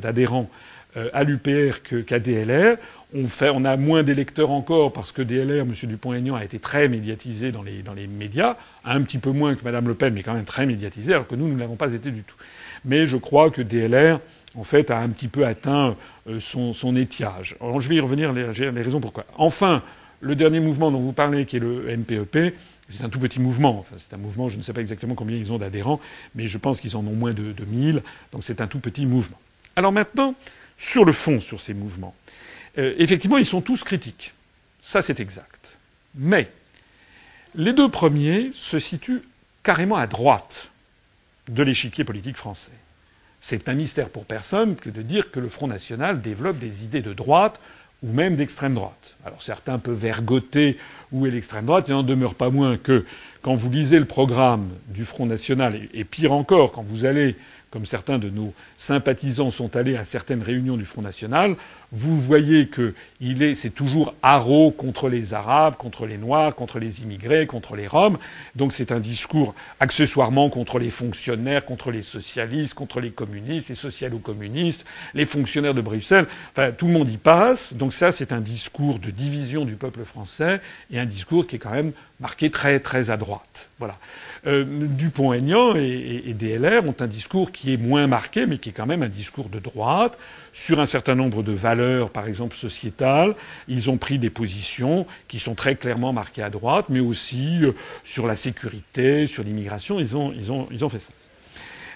d'adhérents 0.01 0.49
euh, 0.97 1.11
à 1.13 1.23
l'UPR 1.23 1.83
qu'à 2.07 2.19
DLR. 2.19 2.79
On, 3.15 3.65
a 3.65 3.77
moins 3.79 4.03
d'électeurs 4.03 4.51
encore 4.51 4.93
parce 4.93 5.13
que 5.13 5.23
DLR, 5.23 5.63
M. 5.63 5.73
Dupont-Aignan, 5.83 6.35
a 6.35 6.45
été 6.45 6.59
très 6.59 6.89
médiatisé 6.89 7.53
dans 7.53 7.63
les, 7.63 8.07
médias, 8.07 8.57
un 8.85 9.01
petit 9.01 9.17
peu 9.17 9.31
moins 9.31 9.55
que 9.55 9.65
Mme 9.65 9.89
Le 9.89 9.95
Pen, 9.95 10.13
mais 10.13 10.23
quand 10.23 10.35
même 10.35 10.45
très 10.45 10.67
médiatisé, 10.67 11.15
alors 11.15 11.27
que 11.27 11.35
nous, 11.35 11.49
nous 11.49 11.55
ne 11.55 11.61
l'avons 11.61 11.77
pas 11.77 11.95
été 11.95 12.11
du 12.11 12.23
tout. 12.23 12.37
Mais 12.85 13.07
je 13.07 13.17
crois 13.17 13.51
que 13.51 13.63
DLR, 13.63 14.21
en 14.57 14.65
fait, 14.65 14.91
a 14.91 14.99
un 14.99 15.09
petit 15.09 15.29
peu 15.29 15.47
atteint 15.47 15.97
euh, 16.29 16.39
son, 16.39 16.97
étiage. 16.97 17.57
Alors, 17.63 17.81
je 17.81 17.89
vais 17.89 17.95
y 17.95 18.01
revenir, 18.01 18.35
les, 18.35 18.45
raisons 18.45 19.01
pourquoi. 19.01 19.25
Enfin, 19.39 19.83
le 20.21 20.37
dernier 20.37 20.61
mouvement 20.61 20.91
dont 20.91 21.01
vous 21.01 21.13
parlez, 21.13 21.47
qui 21.47 21.57
est 21.57 21.61
le 21.61 21.89
NPEP, 21.89 22.55
c'est 22.91 23.05
un 23.05 23.09
tout 23.09 23.21
petit 23.21 23.41
mouvement. 23.41 23.87
C'est 23.97 24.13
un 24.15 24.19
mouvement, 24.19 24.51
je 24.51 24.59
ne 24.59 24.63
sais 24.63 24.75
pas 24.75 24.83
exactement 24.83 25.15
combien 25.15 25.37
ils 25.37 25.51
ont 25.51 25.59
d'adhérents, 25.59 25.99
mais 26.35 26.47
je 26.47 26.59
pense 26.59 26.81
qu'ils 26.81 26.95
en 26.95 27.01
ont 27.01 27.15
moins 27.15 27.33
de, 27.33 27.53
de 27.53 27.65
1000. 27.65 28.03
Donc 28.33 28.45
c'est 28.45 28.61
un 28.61 28.67
tout 28.67 28.81
petit 28.81 29.07
mouvement. 29.07 29.39
Alors 29.77 29.93
maintenant, 29.93 30.35
sur 30.77 31.05
le 31.05 31.13
fond, 31.13 31.41
sur 31.41 31.61
ces 31.61 31.75
mouvements. 31.75 32.15
Euh, 32.79 32.95
effectivement, 32.99 33.39
ils 33.39 33.47
sont 33.47 33.61
tous 33.61 33.85
critiques. 33.85 34.33
Ça, 34.83 35.03
c'est 35.03 35.21
exact. 35.21 35.79
Mais 36.15 36.51
les 37.55 37.73
deux 37.73 37.91
premiers 37.91 38.51
se 38.55 38.79
situent 38.79 39.23
carrément 39.63 39.97
à 39.97 40.07
droite 40.07 40.71
de 41.49 41.63
l'échiquier 41.63 42.05
politique 42.05 42.37
français. 42.37 42.73
C'est 43.41 43.69
un 43.69 43.75
mystère 43.75 44.09
pour 44.09 44.25
personne 44.25 44.77
que 44.77 44.91
de 44.91 45.03
dire 45.03 45.31
que 45.31 45.41
le 45.41 45.49
Front 45.49 45.69
National 45.69 46.21
développe 46.21 46.59
des 46.59 46.85
idées 46.85 47.03
de 47.03 47.13
droite 47.13 47.61
ou 48.03 48.13
même 48.13 48.37
d'extrême 48.37 48.75
droite. 48.75 49.17
Alors 49.25 49.43
certains 49.43 49.79
peuvent 49.79 49.99
vergoter 49.99 50.79
où 51.13 51.27
est 51.27 51.31
l'extrême 51.31 51.65
droite, 51.65 51.87
il 51.89 51.93
n'en 51.93 52.03
demeure 52.03 52.35
pas 52.35 52.51
moins 52.51 52.77
que 52.77 53.05
quand 53.43 53.55
vous 53.55 53.71
lisez 53.71 53.99
le 53.99 54.05
programme 54.05 54.69
du 54.89 55.05
Front 55.05 55.27
National, 55.27 55.81
et 55.95 56.05
pire 56.05 56.33
encore, 56.33 56.73
quand 56.73 56.83
vous 56.83 57.05
allez 57.07 57.37
comme 57.71 57.87
certains 57.87 58.19
de 58.19 58.31
nos 58.31 58.55
sympathisants 58.79 59.51
sont 59.51 59.77
allés 59.77 59.97
à 59.97 60.05
certaines 60.05 60.43
réunions 60.43 60.77
du 60.77 60.85
Front 60.85 61.03
National, 61.03 61.55
vous 61.91 62.19
voyez 62.21 62.69
que 62.69 62.95
est, 63.21 63.55
c'est 63.55 63.71
toujours 63.71 64.15
haro 64.23 64.71
contre 64.71 65.09
les 65.09 65.33
Arabes, 65.33 65.75
contre 65.77 66.07
les 66.07 66.19
Noirs, 66.19 66.55
contre 66.55 66.79
les 66.79 67.03
immigrés, 67.03 67.47
contre 67.47 67.77
les 67.77 67.87
Roms. 67.87 68.19
Donc 68.57 68.73
c'est 68.73 68.93
un 68.93 69.01
discours 69.01 69.55
accessoirement 69.81 70.51
contre 70.51 70.79
les 70.79 70.91
fonctionnaires, 70.91 71.65
contre 71.65 71.91
les 71.91 72.03
socialistes, 72.03 72.75
contre 72.75 73.01
les 73.01 73.11
communistes, 73.11 73.71
les 73.71 73.75
socialo-communistes, 73.75 74.85
les 75.15 75.25
fonctionnaires 75.25 75.75
de 75.75 75.81
Bruxelles. 75.81 76.27
Enfin, 76.53 76.73
tout 76.73 76.87
le 76.87 76.93
monde 76.93 77.11
y 77.11 77.17
passe. 77.17 77.73
Donc 77.73 77.95
ça, 77.95 78.13
c'est 78.13 78.33
un 78.33 78.41
discours 78.41 78.99
de 78.99 79.11
division 79.11 79.65
du 79.65 79.77
peuple 79.77 80.05
français 80.05 80.61
et 80.91 80.99
un 80.99 81.07
discours 81.07 81.47
qui 81.47 81.57
est 81.57 81.59
quand 81.59 81.73
même 81.73 81.93
marqué 82.21 82.51
très 82.51 82.81
très 82.81 83.11
à 83.11 83.17
droite. 83.17 83.71
Voilà. 83.79 83.97
Euh, 84.47 84.65
Dupont-Aignan 84.67 85.75
et, 85.77 86.35
DLR 86.35 86.87
ont 86.87 86.95
un 87.01 87.07
discours 87.07 87.51
qui 87.53 87.73
est 87.73 87.77
moins 87.77 88.07
marqué, 88.07 88.47
mais 88.47 88.59
qui 88.59 88.71
est 88.71 88.73
quand 88.73 88.87
même 88.87 89.03
un 89.03 89.09
discours 89.09 89.49
de 89.49 89.59
droite 89.59 90.19
sur 90.53 90.81
un 90.81 90.87
certain 90.87 91.15
nombre 91.15 91.43
de 91.43 91.53
valeurs, 91.53 92.11
par 92.11 92.27
exemple 92.27 92.57
sociétales. 92.57 93.35
Ils 93.69 93.91
ont 93.91 93.97
pris 93.97 94.19
des 94.19 94.31
positions 94.31 95.07
qui 95.29 95.39
sont 95.39 95.55
très 95.55 95.77
clairement 95.77 96.13
marquées 96.13 96.43
à 96.43 96.51
droite, 96.51 96.87
mais 96.89 97.01
aussi 97.01 97.65
euh, 97.65 97.73
sur 98.05 98.27
la 98.27 98.37
sécurité, 98.37 99.27
sur 99.27 99.43
l'immigration. 99.43 100.01
Ils 100.01 100.17
ont, 100.17 100.89
fait 100.89 100.99
ça. 100.99 101.13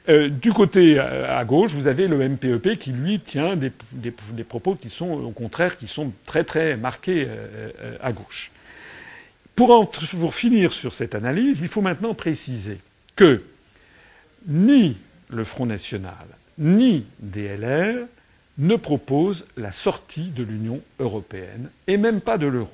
Euh, 0.09 0.29
du 0.29 0.53
côté 0.53 0.99
à 0.99 1.45
gauche, 1.45 1.73
vous 1.73 1.87
avez 1.87 2.09
le 2.09 2.29
MPEP 2.29 2.79
qui, 2.79 2.93
lui, 2.93 3.21
tient 3.21 3.57
des, 3.57 4.45
propos 4.45 4.75
qui 4.75 4.89
sont, 4.91 5.11
au 5.11 5.31
contraire, 5.31 5.77
qui 5.77 5.87
sont 5.87 6.13
très, 6.27 6.45
très 6.45 6.77
marqués 6.77 7.29
à 8.03 8.13
gauche. 8.13 8.51
Pour, 9.55 9.91
pour 9.91 10.35
finir 10.35 10.73
sur 10.73 10.95
cette 10.95 11.15
analyse, 11.15 11.61
il 11.61 11.69
faut 11.69 11.83
maintenant 11.83 12.15
préciser 12.15 12.79
que 13.17 13.43
ni 14.47 14.97
le 15.29 15.45
Front 15.45 15.67
National, 15.67 16.27
ni 16.59 17.05
DLR 17.21 18.07
ne 18.59 18.77
proposent 18.77 19.47
la 19.57 19.73
sortie 19.73 20.29
de 20.29 20.43
l'Union 20.43 20.81
européenne, 20.99 21.71
et 21.87 21.97
même 21.97 22.21
pas 22.21 22.39
de 22.39 22.47
l'euro. 22.47 22.71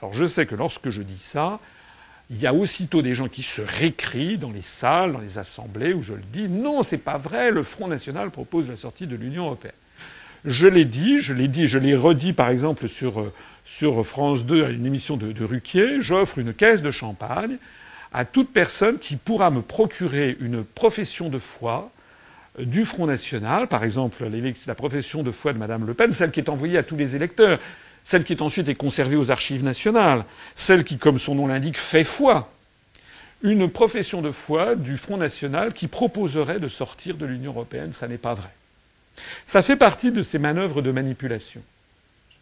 Alors 0.00 0.14
je 0.14 0.24
sais 0.24 0.46
que 0.46 0.54
lorsque 0.54 0.90
je 0.90 1.02
dis 1.02 1.18
ça, 1.18 1.58
il 2.30 2.40
y 2.40 2.46
a 2.46 2.54
aussitôt 2.54 3.02
des 3.02 3.14
gens 3.14 3.28
qui 3.28 3.42
se 3.42 3.62
récrient 3.62 4.38
dans 4.38 4.50
les 4.50 4.62
salles, 4.62 5.12
dans 5.12 5.20
les 5.20 5.38
assemblées, 5.38 5.92
où 5.92 6.02
je 6.02 6.14
le 6.14 6.22
dis, 6.32 6.48
non, 6.48 6.82
c'est 6.82 6.98
pas 6.98 7.18
vrai, 7.18 7.50
le 7.50 7.62
Front 7.62 7.88
National 7.88 8.30
propose 8.30 8.68
la 8.68 8.76
sortie 8.76 9.06
de 9.06 9.16
l'Union 9.16 9.46
européenne. 9.46 9.72
Je 10.44 10.68
l'ai 10.68 10.84
dit, 10.84 11.18
je 11.18 11.32
l'ai 11.32 11.48
dit, 11.48 11.66
je 11.66 11.78
l'ai 11.78 11.96
redit 11.96 12.32
par 12.32 12.50
exemple 12.50 12.88
sur 12.88 13.20
euh, 13.20 13.32
sur 13.66 14.06
France 14.06 14.46
2 14.46 14.64
à 14.64 14.68
une 14.70 14.86
émission 14.86 15.16
de, 15.16 15.32
de 15.32 15.44
Ruquier, 15.44 16.00
j'offre 16.00 16.38
une 16.38 16.54
caisse 16.54 16.82
de 16.82 16.92
champagne 16.92 17.58
à 18.12 18.24
toute 18.24 18.52
personne 18.52 18.98
qui 18.98 19.16
pourra 19.16 19.50
me 19.50 19.60
procurer 19.60 20.36
une 20.40 20.64
profession 20.64 21.28
de 21.28 21.38
foi 21.38 21.90
du 22.58 22.84
Front 22.84 23.06
National, 23.06 23.68
par 23.68 23.84
exemple 23.84 24.24
la 24.66 24.74
profession 24.74 25.22
de 25.22 25.30
foi 25.30 25.52
de 25.52 25.58
Madame 25.58 25.86
Le 25.86 25.94
Pen, 25.94 26.12
celle 26.12 26.30
qui 26.30 26.40
est 26.40 26.48
envoyée 26.48 26.78
à 26.78 26.82
tous 26.82 26.96
les 26.96 27.16
électeurs, 27.16 27.60
celle 28.04 28.24
qui 28.24 28.32
est 28.32 28.42
ensuite 28.42 28.68
est 28.68 28.74
conservée 28.74 29.16
aux 29.16 29.30
archives 29.30 29.64
nationales, 29.64 30.24
celle 30.54 30.84
qui, 30.84 30.96
comme 30.96 31.18
son 31.18 31.34
nom 31.34 31.46
l'indique, 31.46 31.78
fait 31.78 32.04
foi. 32.04 32.52
Une 33.42 33.68
profession 33.68 34.22
de 34.22 34.30
foi 34.30 34.76
du 34.76 34.96
Front 34.96 35.18
National 35.18 35.72
qui 35.72 35.88
proposerait 35.88 36.60
de 36.60 36.68
sortir 36.68 37.16
de 37.16 37.26
l'Union 37.26 37.52
européenne, 37.52 37.92
ça 37.92 38.08
n'est 38.08 38.16
pas 38.16 38.34
vrai. 38.34 38.50
Ça 39.44 39.62
fait 39.62 39.76
partie 39.76 40.12
de 40.12 40.22
ces 40.22 40.38
manœuvres 40.38 40.82
de 40.82 40.92
manipulation 40.92 41.62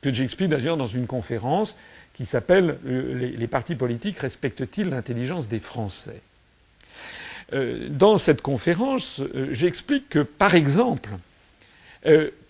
que 0.04 0.12
j'explique 0.12 0.50
d'ailleurs 0.50 0.76
dans 0.76 0.86
une 0.86 1.06
conférence 1.06 1.76
qui 2.12 2.26
s'appelle 2.26 2.78
euh, 2.86 3.32
les, 3.36 3.46
partis 3.48 3.74
politiques 3.74 4.18
respectent-ils 4.18 4.90
l'intelligence 4.90 5.48
des 5.48 5.58
Français? 5.58 6.20
Dans 7.52 8.18
cette 8.18 8.42
conférence, 8.42 9.20
euh, 9.20 9.48
j'explique 9.52 10.08
que, 10.08 10.20
par 10.20 10.54
exemple, 10.54 11.10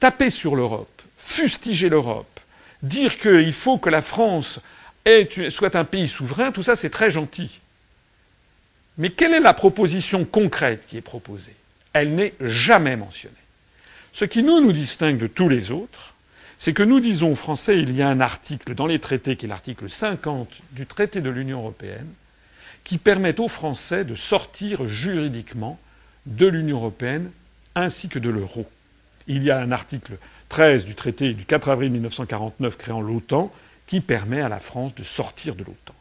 taper 0.00 0.30
sur 0.30 0.56
l'Europe, 0.56 1.02
fustiger 1.18 1.88
l'Europe, 1.88 2.40
dire 2.82 3.18
qu'il 3.18 3.52
faut 3.52 3.78
que 3.78 3.90
la 3.90 4.02
France 4.02 4.60
soit 5.50 5.76
un 5.76 5.84
pays 5.84 6.08
souverain, 6.08 6.50
tout 6.50 6.62
ça 6.62 6.76
c'est 6.76 6.90
très 6.90 7.10
gentil. 7.10 7.60
Mais 8.96 9.10
quelle 9.10 9.34
est 9.34 9.40
la 9.40 9.54
proposition 9.54 10.24
concrète 10.24 10.86
qui 10.86 10.96
est 10.96 11.02
proposée? 11.02 11.54
Elle 11.92 12.14
n'est 12.14 12.34
jamais 12.40 12.96
mentionnée. 12.96 13.34
Ce 14.12 14.24
qui 14.24 14.42
nous 14.42 14.60
nous 14.60 14.72
distingue 14.72 15.18
de 15.18 15.26
tous 15.26 15.48
les 15.48 15.72
autres, 15.72 16.14
c'est 16.58 16.72
que 16.72 16.84
nous 16.84 17.00
disons 17.00 17.32
aux 17.32 17.36
Français, 17.36 17.78
il 17.78 17.94
y 17.94 18.02
a 18.02 18.08
un 18.08 18.20
article 18.20 18.74
dans 18.74 18.86
les 18.86 19.00
traités 19.00 19.36
qui 19.36 19.46
est 19.46 19.48
l'article 19.48 19.90
50 19.90 20.60
du 20.70 20.86
traité 20.86 21.20
de 21.20 21.30
l'Union 21.30 21.58
européenne, 21.58 22.08
qui 22.82 22.98
permet 22.98 23.38
aux 23.40 23.48
Français 23.48 24.04
de 24.04 24.14
sortir 24.14 24.86
juridiquement 24.86 25.78
de 26.26 26.46
l'Union 26.46 26.78
européenne 26.78 27.30
ainsi 27.74 28.08
que 28.08 28.18
de 28.18 28.30
l'euro. 28.30 28.66
Il 29.26 29.42
y 29.42 29.50
a 29.50 29.58
un 29.58 29.72
article 29.72 30.18
13 30.48 30.84
du 30.84 30.94
traité 30.94 31.32
du 31.32 31.44
4 31.44 31.68
avril 31.68 31.90
1949 31.92 32.76
créant 32.76 33.00
l'OTAN 33.00 33.52
qui 33.86 34.00
permet 34.00 34.40
à 34.40 34.48
la 34.48 34.58
France 34.58 34.94
de 34.94 35.02
sortir 35.02 35.54
de 35.54 35.64
l'OTAN. 35.64 35.94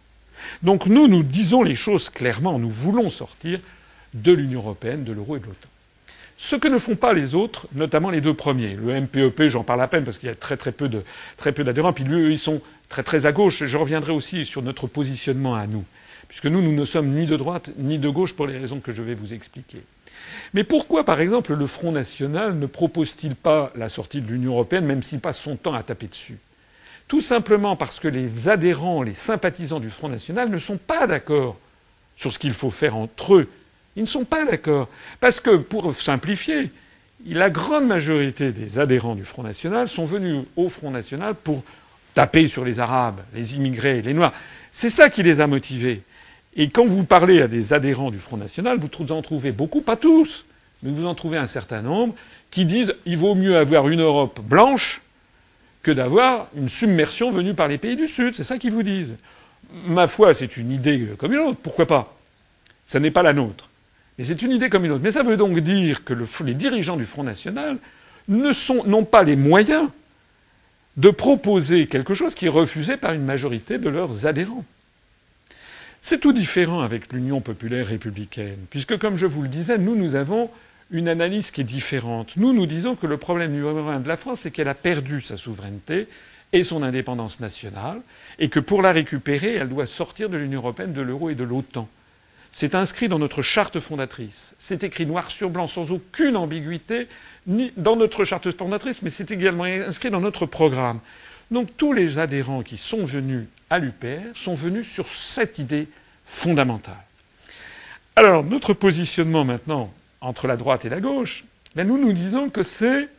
Donc 0.62 0.88
nous, 0.88 1.08
nous 1.08 1.24
disons 1.24 1.64
les 1.64 1.76
choses 1.76 2.10
clairement, 2.10 2.60
nous 2.60 2.70
voulons 2.70 3.10
sortir 3.10 3.60
de 4.14 4.32
l'Union 4.32 4.60
européenne, 4.60 5.04
de 5.04 5.14
l'euro 5.14 5.38
et 5.38 5.40
de 5.40 5.46
l'OTAN. 5.46 5.70
Ce 6.38 6.56
que 6.56 6.68
ne 6.68 6.80
font 6.80 6.96
pas 6.96 7.14
les 7.14 7.36
autres, 7.36 7.68
notamment 7.74 8.10
les 8.10 8.20
deux 8.20 8.34
premiers. 8.34 8.76
Le 8.76 9.00
MPEP, 9.00 9.44
j'en 9.48 9.64
parle 9.64 9.82
à 9.82 9.88
peine 9.88 10.04
parce 10.04 10.18
qu'il 10.18 10.28
y 10.28 10.32
a 10.32 10.36
très 10.36 10.58
très 10.58 10.72
peu 10.72 10.90
de 10.90 11.04
très 11.38 11.52
peu 11.52 11.64
d'adhérents. 11.64 11.94
Puis 11.94 12.06
eux, 12.10 12.32
ils 12.32 12.40
sont 12.40 12.62
très 12.90 13.04
très 13.04 13.26
à 13.26 13.32
gauche. 13.32 13.64
Je 13.66 13.78
reviendrai 13.78 14.12
aussi 14.12 14.46
sur 14.46 14.62
notre 14.62 14.88
positionnement 14.88 15.56
à 15.56 15.68
nous, 15.68 15.86
puisque 16.34 16.48
nous, 16.48 16.64
nous 16.64 16.74
ne 16.74 16.86
sommes 16.86 17.12
ni 17.12 17.28
de 17.28 17.38
droite 17.38 17.70
ni 17.78 18.00
de 18.00 18.10
gauche 18.10 18.34
pour 18.34 18.48
les 18.48 18.58
raisons 18.58 18.80
que 18.80 18.92
je 18.92 19.04
vais 19.04 19.14
vous 19.14 19.34
expliquer. 19.34 19.84
Mais 20.56 20.64
pourquoi, 20.64 21.04
par 21.04 21.22
exemple, 21.22 21.54
le 21.54 21.68
Front 21.68 21.92
national 21.92 22.58
ne 22.58 22.66
propose-t-il 22.66 23.36
pas 23.36 23.72
la 23.76 23.88
sortie 23.88 24.20
de 24.20 24.32
l'Union 24.32 24.54
européenne, 24.54 24.86
même 24.86 25.04
s'il 25.04 25.20
passe 25.20 25.40
son 25.40 25.56
temps 25.56 25.76
à 25.76 25.84
taper 25.84 26.08
dessus? 26.08 26.40
Tout 27.08 27.22
simplement 27.22 27.76
parce 27.76 28.00
que 28.00 28.08
les 28.08 28.50
adhérents, 28.50 29.04
les 29.04 29.14
sympathisants 29.14 29.80
du 29.80 29.92
Front 29.92 30.10
national 30.10 30.50
ne 30.50 30.58
sont 30.58 30.78
pas 30.78 31.06
d'accord 31.06 31.56
sur 32.16 32.34
ce 32.34 32.40
qu'il 32.40 32.54
faut 32.54 32.72
faire 32.72 32.96
entre 32.96 33.36
eux 33.36 33.50
ils 33.96 34.02
ne 34.02 34.08
sont 34.08 34.26
pas 34.26 34.46
d'accord. 34.46 34.90
Parce 35.20 35.40
que, 35.40 35.58
pour 35.58 35.96
simplifier, 35.96 36.72
la 37.26 37.50
grande 37.50 37.88
majorité 37.88 38.52
des 38.52 38.80
adhérents 38.80 39.16
du 39.16 39.24
Front 39.24 39.44
National 39.44 39.88
sont 39.88 40.06
venus 40.06 40.44
au 40.56 40.70
Front 40.70 40.92
National 40.92 41.36
pour 41.36 41.64
taper 42.14 42.48
sur 42.48 42.66
les 42.66 42.80
Arabes, 42.80 43.22
les 43.34 43.56
immigrés, 43.56 44.02
les 44.02 44.14
Noirs. 44.14 44.34
C'est 44.72 44.90
ça 44.90 45.10
qui 45.10 45.24
les 45.24 45.42
a 45.42 45.48
motivés. 45.48 46.02
Et 46.56 46.70
quand 46.70 46.86
vous 46.86 47.04
parlez 47.04 47.42
à 47.42 47.48
des 47.48 47.74
adhérents 47.74 48.12
du 48.12 48.20
Front 48.20 48.38
National, 48.38 48.78
vous 48.78 49.12
en 49.12 49.22
trouvez 49.22 49.52
beaucoup, 49.52 49.82
pas 49.82 49.96
tous, 49.96 50.46
mais 50.84 50.92
vous 50.92 51.06
en 51.06 51.16
trouvez 51.16 51.38
un 51.38 51.48
certain 51.48 51.82
nombre, 51.82 52.14
qui 52.52 52.66
disent 52.66 52.96
il 53.06 53.18
vaut 53.18 53.36
mieux 53.36 53.58
avoir 53.58 53.90
une 53.90 54.02
Europe 54.02 54.40
blanche 54.42 55.02
que 55.82 55.92
d'avoir 55.92 56.48
une 56.56 56.70
submersion 56.70 57.32
venue 57.32 57.54
par 57.54 57.68
les 57.68 57.78
pays 57.78 57.96
du 57.96 58.08
Sud. 58.08 58.36
C'est 58.36 58.44
ça 58.44 58.58
qu'ils 58.58 58.72
vous 58.72 58.84
disent. 58.84 59.16
Ma 59.88 60.08
foi, 60.08 60.34
c'est 60.34 60.58
une 60.58 60.72
idée 60.72 61.08
comme 61.18 61.34
une 61.34 61.40
autre. 61.40 61.58
Pourquoi 61.62 61.88
pas? 61.88 62.16
Ça 62.86 63.00
n'est 63.00 63.12
pas 63.12 63.24
la 63.24 63.34
nôtre. 63.34 63.70
Mais 64.18 64.24
c'est 64.24 64.42
une 64.44 64.52
idée 64.52 64.70
comme 64.70 64.86
une 64.86 64.92
autre. 64.92 65.04
Mais 65.04 65.12
ça 65.12 65.24
veut 65.24 65.38
donc 65.38 65.60
dire 65.60 66.04
que 66.04 66.14
les 66.44 66.54
dirigeants 66.54 66.98
du 66.98 67.06
Front 67.06 67.24
National 67.24 67.78
n'ont 68.28 69.06
pas 69.06 69.24
les 69.24 69.36
moyens 69.36 69.90
de 70.98 71.10
proposer 71.10 71.88
quelque 71.88 72.14
chose 72.14 72.36
qui 72.36 72.46
est 72.46 72.50
refusé 72.50 72.98
par 72.98 73.14
une 73.14 73.26
majorité 73.26 73.80
de 73.80 73.90
leurs 73.90 74.28
adhérents. 74.28 74.64
C'est 76.06 76.20
tout 76.20 76.34
différent 76.34 76.82
avec 76.82 77.14
l'Union 77.14 77.40
populaire 77.40 77.88
républicaine, 77.88 78.58
puisque, 78.70 78.98
comme 78.98 79.16
je 79.16 79.26
vous 79.26 79.42
le 79.42 79.48
disais, 79.48 79.78
nous, 79.78 79.96
nous 79.96 80.16
avons 80.16 80.50
une 80.92 81.08
analyse 81.08 81.50
qui 81.50 81.62
est 81.62 81.64
différente. 81.64 82.36
Nous, 82.36 82.52
nous 82.52 82.66
disons 82.66 82.98
que 82.98 83.08
le 83.08 83.16
problème 83.16 83.54
numéro 83.54 83.88
un 83.88 84.02
de 84.02 84.10
la 84.10 84.18
France, 84.18 84.42
c'est 84.42 84.52
qu'elle 84.52 84.68
a 84.68 84.76
perdu 84.76 85.22
sa 85.22 85.38
souveraineté 85.38 86.10
et 86.52 86.64
son 86.64 86.84
indépendance 86.84 87.40
nationale, 87.40 88.02
et 88.38 88.50
que 88.50 88.60
pour 88.60 88.82
la 88.82 88.92
récupérer, 88.92 89.54
elle 89.54 89.70
doit 89.70 89.88
sortir 89.88 90.28
de 90.28 90.36
l'Union 90.36 90.60
européenne, 90.60 90.92
de 90.92 91.02
l'euro 91.02 91.30
et 91.30 91.36
de 91.36 91.46
l'OTAN. 91.46 91.88
C'est 92.52 92.76
inscrit 92.76 93.08
dans 93.08 93.18
notre 93.18 93.42
charte 93.42 93.80
fondatrice. 93.80 94.56
C'est 94.60 94.84
écrit 94.84 95.06
noir 95.06 95.32
sur 95.32 95.50
blanc, 95.50 95.68
sans 95.68 95.94
aucune 95.94 96.36
ambiguïté, 96.36 97.08
ni 97.48 97.72
dans 97.78 97.96
notre 97.96 98.26
charte 98.26 98.52
fondatrice, 98.52 99.04
mais 99.04 99.10
c'est 99.10 99.32
également 99.32 99.64
inscrit 99.64 100.12
dans 100.12 100.20
notre 100.20 100.48
programme. 100.48 101.00
Donc 101.50 101.70
tous 101.78 101.94
les 101.94 102.20
adhérents 102.20 102.62
qui 102.62 102.76
sont 102.76 103.06
venus 103.06 103.46
à 103.70 103.80
l'UPR 103.80 104.36
sont 104.36 104.54
venus 104.54 104.88
sur 104.90 105.08
cette 105.08 105.60
idée 105.60 105.88
fondamentale. 106.26 107.04
Alors, 108.16 108.44
notre 108.44 108.74
positionnement 108.74 109.44
maintenant 109.44 109.92
entre 110.22 110.48
la 110.48 110.58
droite 110.58 110.86
et 110.86 110.90
la 110.90 111.02
gauche, 111.02 111.46
ben 111.76 111.88
nous 111.88 111.98
nous 111.98 112.14
disons 112.14 112.50
que 112.50 112.64
c'est. 112.64 113.10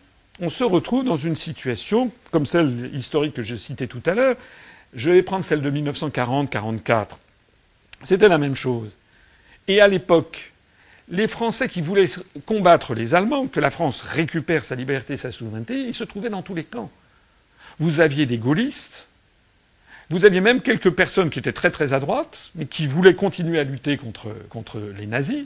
On 0.40 0.48
se 0.48 0.64
retrouve 0.64 1.04
dans 1.04 1.16
une 1.16 1.36
situation, 1.36 2.10
comme 2.30 2.46
celle 2.46 2.90
historique 2.94 3.34
que 3.34 3.42
je 3.42 3.54
citais 3.54 3.86
tout 3.86 4.02
à 4.06 4.14
l'heure. 4.14 4.36
Je 4.94 5.10
vais 5.10 5.22
prendre 5.22 5.44
celle 5.44 5.62
de 5.62 5.70
1940-44. 5.70 7.08
C'était 8.02 8.28
la 8.28 8.38
même 8.38 8.54
chose. 8.54 8.96
Et 9.66 9.80
à 9.80 9.88
l'époque, 9.88 10.52
les 11.08 11.28
Français 11.28 11.68
qui 11.68 11.80
voulaient 11.80 12.08
combattre 12.46 12.94
les 12.94 13.14
Allemands, 13.14 13.46
que 13.46 13.60
la 13.60 13.70
France 13.70 14.02
récupère 14.02 14.64
sa 14.64 14.74
liberté, 14.74 15.16
sa 15.16 15.32
souveraineté, 15.32 15.74
ils 15.74 15.94
se 15.94 16.04
trouvaient 16.04 16.30
dans 16.30 16.42
tous 16.42 16.54
les 16.54 16.64
camps. 16.64 16.90
Vous 17.78 18.00
aviez 18.00 18.26
des 18.26 18.38
gaullistes, 18.38 19.06
vous 20.10 20.24
aviez 20.24 20.40
même 20.40 20.60
quelques 20.60 20.90
personnes 20.90 21.30
qui 21.30 21.38
étaient 21.38 21.52
très 21.52 21.70
très 21.70 21.92
à 21.92 22.00
droite, 22.00 22.50
mais 22.54 22.66
qui 22.66 22.86
voulaient 22.86 23.14
continuer 23.14 23.58
à 23.58 23.64
lutter 23.64 23.96
contre, 23.96 24.28
contre 24.50 24.80
les 24.96 25.06
nazis. 25.06 25.44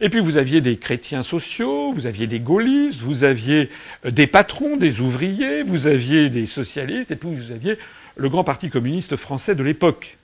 Et 0.00 0.10
puis 0.10 0.20
vous 0.20 0.36
aviez 0.36 0.60
des 0.60 0.76
chrétiens 0.76 1.22
sociaux, 1.22 1.92
vous 1.92 2.06
aviez 2.06 2.26
des 2.26 2.40
gaullistes, 2.40 3.00
vous 3.00 3.24
aviez 3.24 3.70
euh, 4.04 4.10
des 4.10 4.26
patrons, 4.26 4.76
des 4.76 5.00
ouvriers, 5.00 5.62
vous 5.62 5.86
aviez 5.86 6.28
des 6.28 6.46
socialistes, 6.46 7.10
et 7.10 7.16
puis 7.16 7.34
vous 7.34 7.52
aviez 7.52 7.78
le 8.16 8.28
grand 8.28 8.44
parti 8.44 8.68
communiste 8.68 9.16
français 9.16 9.54
de 9.54 9.62
l'époque. 9.62 10.18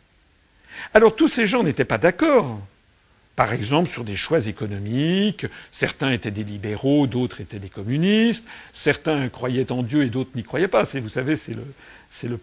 Alors 0.93 1.17
tous 1.17 1.29
ces 1.29 1.47
gens 1.47 1.63
n'étaient 1.63 1.87
pas 1.87 1.99
d'accord 1.99 2.61
par 3.37 3.53
exemple 3.53 3.89
sur 3.89 4.05
des 4.05 4.17
choix 4.17 4.47
économiques. 4.47 5.47
Certains 5.71 6.11
étaient 6.11 6.31
des 6.31 6.45
libéraux, 6.45 7.07
d'autres 7.07 7.41
étaient 7.41 7.59
des 7.59 7.69
communistes. 7.69 8.45
Certains 8.73 9.29
croyaient 9.29 9.73
en 9.73 9.83
Dieu 9.83 10.03
et 10.05 10.09
d'autres 10.09 10.31
n'y 10.35 10.43
croyaient 10.43 10.69
pas. 10.69 10.85
vous 10.85 11.09
savez, 11.09 11.37
c'est 11.37 11.55
le, 11.55 12.39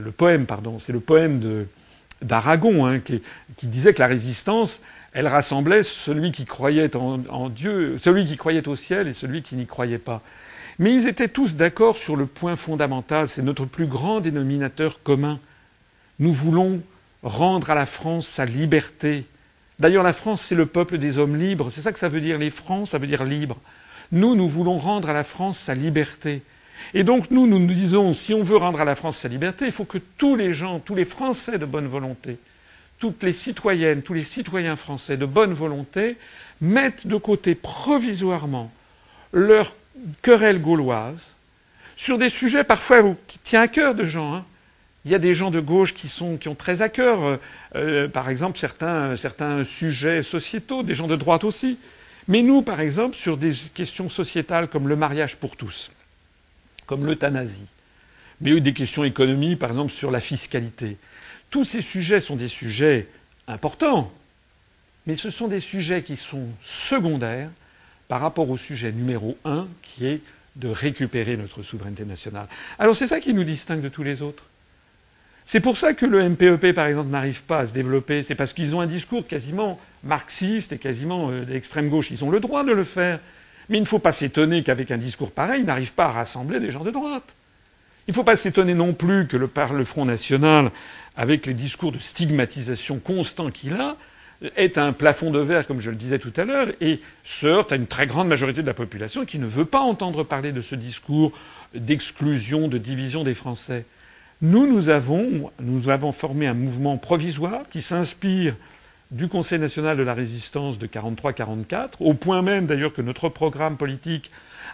le 0.00 0.10
poème, 0.10 0.46
pardon, 0.46 0.78
c'est 0.78 0.92
le 0.92 1.00
poème 1.00 1.66
d'Aragon 2.22 2.86
hein, 2.86 3.00
qui, 3.00 3.20
disait 3.66 3.92
que 3.92 4.00
la 4.00 4.06
résistance, 4.06 4.80
elle 5.12 5.28
rassemblait 5.28 5.82
celui 5.82 6.32
qui 6.32 6.44
croyait 6.44 6.96
en, 6.96 7.48
Dieu, 7.48 7.98
celui 8.02 8.26
qui 8.26 8.36
croyait 8.36 8.66
au 8.68 8.76
ciel 8.76 9.08
et 9.08 9.14
celui 9.14 9.42
qui 9.42 9.56
n'y 9.56 9.66
croyait 9.66 9.98
pas. 9.98 10.22
Mais 10.78 10.92
ils 10.92 11.06
étaient 11.06 11.28
tous 11.28 11.54
d'accord 11.54 11.96
sur 11.96 12.16
le 12.16 12.26
point 12.26 12.56
fondamental, 12.56 13.28
c'est 13.28 13.42
notre 13.42 13.64
plus 13.64 13.86
grand 13.86 14.20
dénominateur 14.20 15.02
commun. 15.02 15.38
Nous 16.18 16.32
voulons 16.32 16.80
rendre 17.22 17.70
à 17.70 17.74
la 17.74 17.86
France 17.86 18.26
sa 18.26 18.44
liberté, 18.44 19.24
D'ailleurs, 19.78 20.02
la 20.02 20.12
France, 20.12 20.42
c'est 20.42 20.54
le 20.54 20.66
peuple 20.66 20.98
des 20.98 21.18
hommes 21.18 21.36
libres. 21.36 21.70
C'est 21.70 21.80
ça 21.80 21.92
que 21.92 21.98
ça 21.98 22.08
veut 22.08 22.20
dire. 22.20 22.38
Les 22.38 22.50
Francs, 22.50 22.88
ça 22.88 22.98
veut 22.98 23.06
dire 23.06 23.24
libre. 23.24 23.56
Nous, 24.12 24.34
nous 24.34 24.48
voulons 24.48 24.78
rendre 24.78 25.08
à 25.08 25.12
la 25.12 25.24
France 25.24 25.58
sa 25.58 25.74
liberté. 25.74 26.42
Et 26.92 27.04
donc, 27.04 27.30
nous, 27.30 27.46
nous 27.46 27.58
nous 27.58 27.74
disons, 27.74 28.12
si 28.12 28.34
on 28.34 28.42
veut 28.42 28.56
rendre 28.56 28.80
à 28.80 28.84
la 28.84 28.94
France 28.94 29.18
sa 29.18 29.28
liberté, 29.28 29.64
il 29.64 29.72
faut 29.72 29.84
que 29.84 29.98
tous 29.98 30.36
les 30.36 30.52
gens, 30.52 30.78
tous 30.78 30.94
les 30.94 31.04
Français 31.04 31.58
de 31.58 31.64
bonne 31.64 31.86
volonté, 31.86 32.38
toutes 32.98 33.22
les 33.22 33.32
citoyennes, 33.32 34.02
tous 34.02 34.14
les 34.14 34.24
citoyens 34.24 34.76
français 34.76 35.16
de 35.16 35.26
bonne 35.26 35.52
volonté 35.52 36.16
mettent 36.60 37.06
de 37.06 37.16
côté 37.16 37.54
provisoirement 37.54 38.72
leur 39.32 39.74
querelle 40.22 40.60
gauloise 40.60 41.34
sur 41.96 42.18
des 42.18 42.28
sujets 42.28 42.64
parfois 42.64 43.02
qui 43.26 43.38
tiennent 43.38 43.62
à 43.62 43.68
cœur 43.68 43.94
de 43.94 44.04
gens. 44.04 44.34
Hein. 44.34 44.44
Il 45.04 45.10
y 45.10 45.14
a 45.14 45.18
des 45.18 45.34
gens 45.34 45.50
de 45.50 45.60
gauche 45.60 45.92
qui, 45.92 46.08
sont, 46.08 46.36
qui 46.38 46.48
ont 46.48 46.54
très 46.54 46.80
à 46.80 46.88
cœur 46.88 47.22
euh, 47.22 47.36
euh, 47.76 48.08
par 48.08 48.30
exemple, 48.30 48.58
certains, 48.58 49.16
certains 49.16 49.64
sujets 49.64 50.22
sociétaux, 50.22 50.82
des 50.82 50.94
gens 50.94 51.08
de 51.08 51.16
droite 51.16 51.44
aussi. 51.44 51.78
Mais 52.28 52.42
nous, 52.42 52.62
par 52.62 52.80
exemple, 52.80 53.14
sur 53.16 53.36
des 53.36 53.52
questions 53.74 54.08
sociétales 54.08 54.68
comme 54.68 54.88
le 54.88 54.96
mariage 54.96 55.36
pour 55.36 55.56
tous, 55.56 55.90
comme 56.86 57.04
l'euthanasie, 57.04 57.66
mais 58.40 58.58
des 58.60 58.72
questions 58.72 59.04
économiques, 59.04 59.58
par 59.58 59.70
exemple, 59.70 59.92
sur 59.92 60.10
la 60.10 60.20
fiscalité. 60.20 60.96
Tous 61.50 61.64
ces 61.64 61.82
sujets 61.82 62.20
sont 62.20 62.36
des 62.36 62.48
sujets 62.48 63.08
importants, 63.46 64.10
mais 65.06 65.16
ce 65.16 65.30
sont 65.30 65.48
des 65.48 65.60
sujets 65.60 66.02
qui 66.02 66.16
sont 66.16 66.48
secondaires 66.62 67.50
par 68.08 68.20
rapport 68.20 68.48
au 68.48 68.56
sujet 68.56 68.90
numéro 68.90 69.36
un, 69.44 69.68
qui 69.82 70.06
est 70.06 70.20
de 70.56 70.68
récupérer 70.68 71.36
notre 71.36 71.62
souveraineté 71.62 72.04
nationale. 72.04 72.46
Alors 72.78 72.94
c'est 72.94 73.06
ça 73.06 73.20
qui 73.20 73.34
nous 73.34 73.44
distingue 73.44 73.82
de 73.82 73.88
tous 73.88 74.02
les 74.02 74.22
autres. 74.22 74.44
C'est 75.46 75.60
pour 75.60 75.76
ça 75.76 75.92
que 75.92 76.06
le 76.06 76.28
MPEP, 76.28 76.74
par 76.74 76.86
exemple, 76.86 77.10
n'arrive 77.10 77.42
pas 77.42 77.60
à 77.60 77.66
se 77.66 77.72
développer. 77.72 78.22
C'est 78.22 78.34
parce 78.34 78.52
qu'ils 78.52 78.74
ont 78.74 78.80
un 78.80 78.86
discours 78.86 79.26
quasiment 79.26 79.78
marxiste 80.02 80.72
et 80.72 80.78
quasiment 80.78 81.30
euh, 81.30 81.44
d'extrême 81.44 81.88
gauche. 81.88 82.10
Ils 82.10 82.24
ont 82.24 82.30
le 82.30 82.40
droit 82.40 82.64
de 82.64 82.72
le 82.72 82.84
faire. 82.84 83.20
Mais 83.68 83.78
il 83.78 83.82
ne 83.82 83.86
faut 83.86 83.98
pas 83.98 84.12
s'étonner 84.12 84.62
qu'avec 84.62 84.90
un 84.90 84.98
discours 84.98 85.32
pareil, 85.32 85.60
ils 85.60 85.66
n'arrivent 85.66 85.94
pas 85.94 86.06
à 86.06 86.12
rassembler 86.12 86.60
des 86.60 86.70
gens 86.70 86.84
de 86.84 86.90
droite. 86.90 87.34
Il 88.06 88.10
ne 88.10 88.14
faut 88.14 88.24
pas 88.24 88.36
s'étonner 88.36 88.74
non 88.74 88.92
plus 88.92 89.26
que 89.26 89.36
le, 89.36 89.48
Front 89.84 90.04
National, 90.04 90.70
avec 91.16 91.46
les 91.46 91.54
discours 91.54 91.90
de 91.90 91.98
stigmatisation 91.98 92.98
constant 92.98 93.50
qu'il 93.50 93.74
a, 93.74 93.96
est 94.56 94.76
un 94.76 94.92
plafond 94.92 95.30
de 95.30 95.38
verre, 95.38 95.66
comme 95.66 95.80
je 95.80 95.90
le 95.90 95.96
disais 95.96 96.18
tout 96.18 96.32
à 96.36 96.44
l'heure, 96.44 96.68
et 96.82 97.00
se 97.22 97.46
heurte 97.46 97.72
à 97.72 97.76
une 97.76 97.86
très 97.86 98.06
grande 98.06 98.28
majorité 98.28 98.60
de 98.60 98.66
la 98.66 98.74
population 98.74 99.24
qui 99.24 99.38
ne 99.38 99.46
veut 99.46 99.64
pas 99.64 99.80
entendre 99.80 100.22
parler 100.22 100.52
de 100.52 100.60
ce 100.60 100.74
discours 100.74 101.32
d'exclusion, 101.74 102.68
de 102.68 102.76
division 102.76 103.24
des 103.24 103.34
Français. 103.34 103.86
Nous, 104.42 104.66
nous 104.66 104.88
avons, 104.88 106.12
formé 106.12 106.46
un 106.46 106.54
mouvement 106.54 106.96
provisoire 106.96 107.62
qui 107.70 107.82
s'inspire 107.82 108.54
du 109.10 109.28
Conseil 109.28 109.58
national 109.58 109.96
de 109.96 110.02
la 110.02 110.14
résistance 110.14 110.78
de 110.78 110.86
43-44, 110.86 111.92
au 112.00 112.14
point 112.14 112.42
même 112.42 112.66
d'ailleurs 112.66 112.92
que 112.92 113.02
notre 113.02 113.28
programme 113.28 113.76
politique 113.76 114.30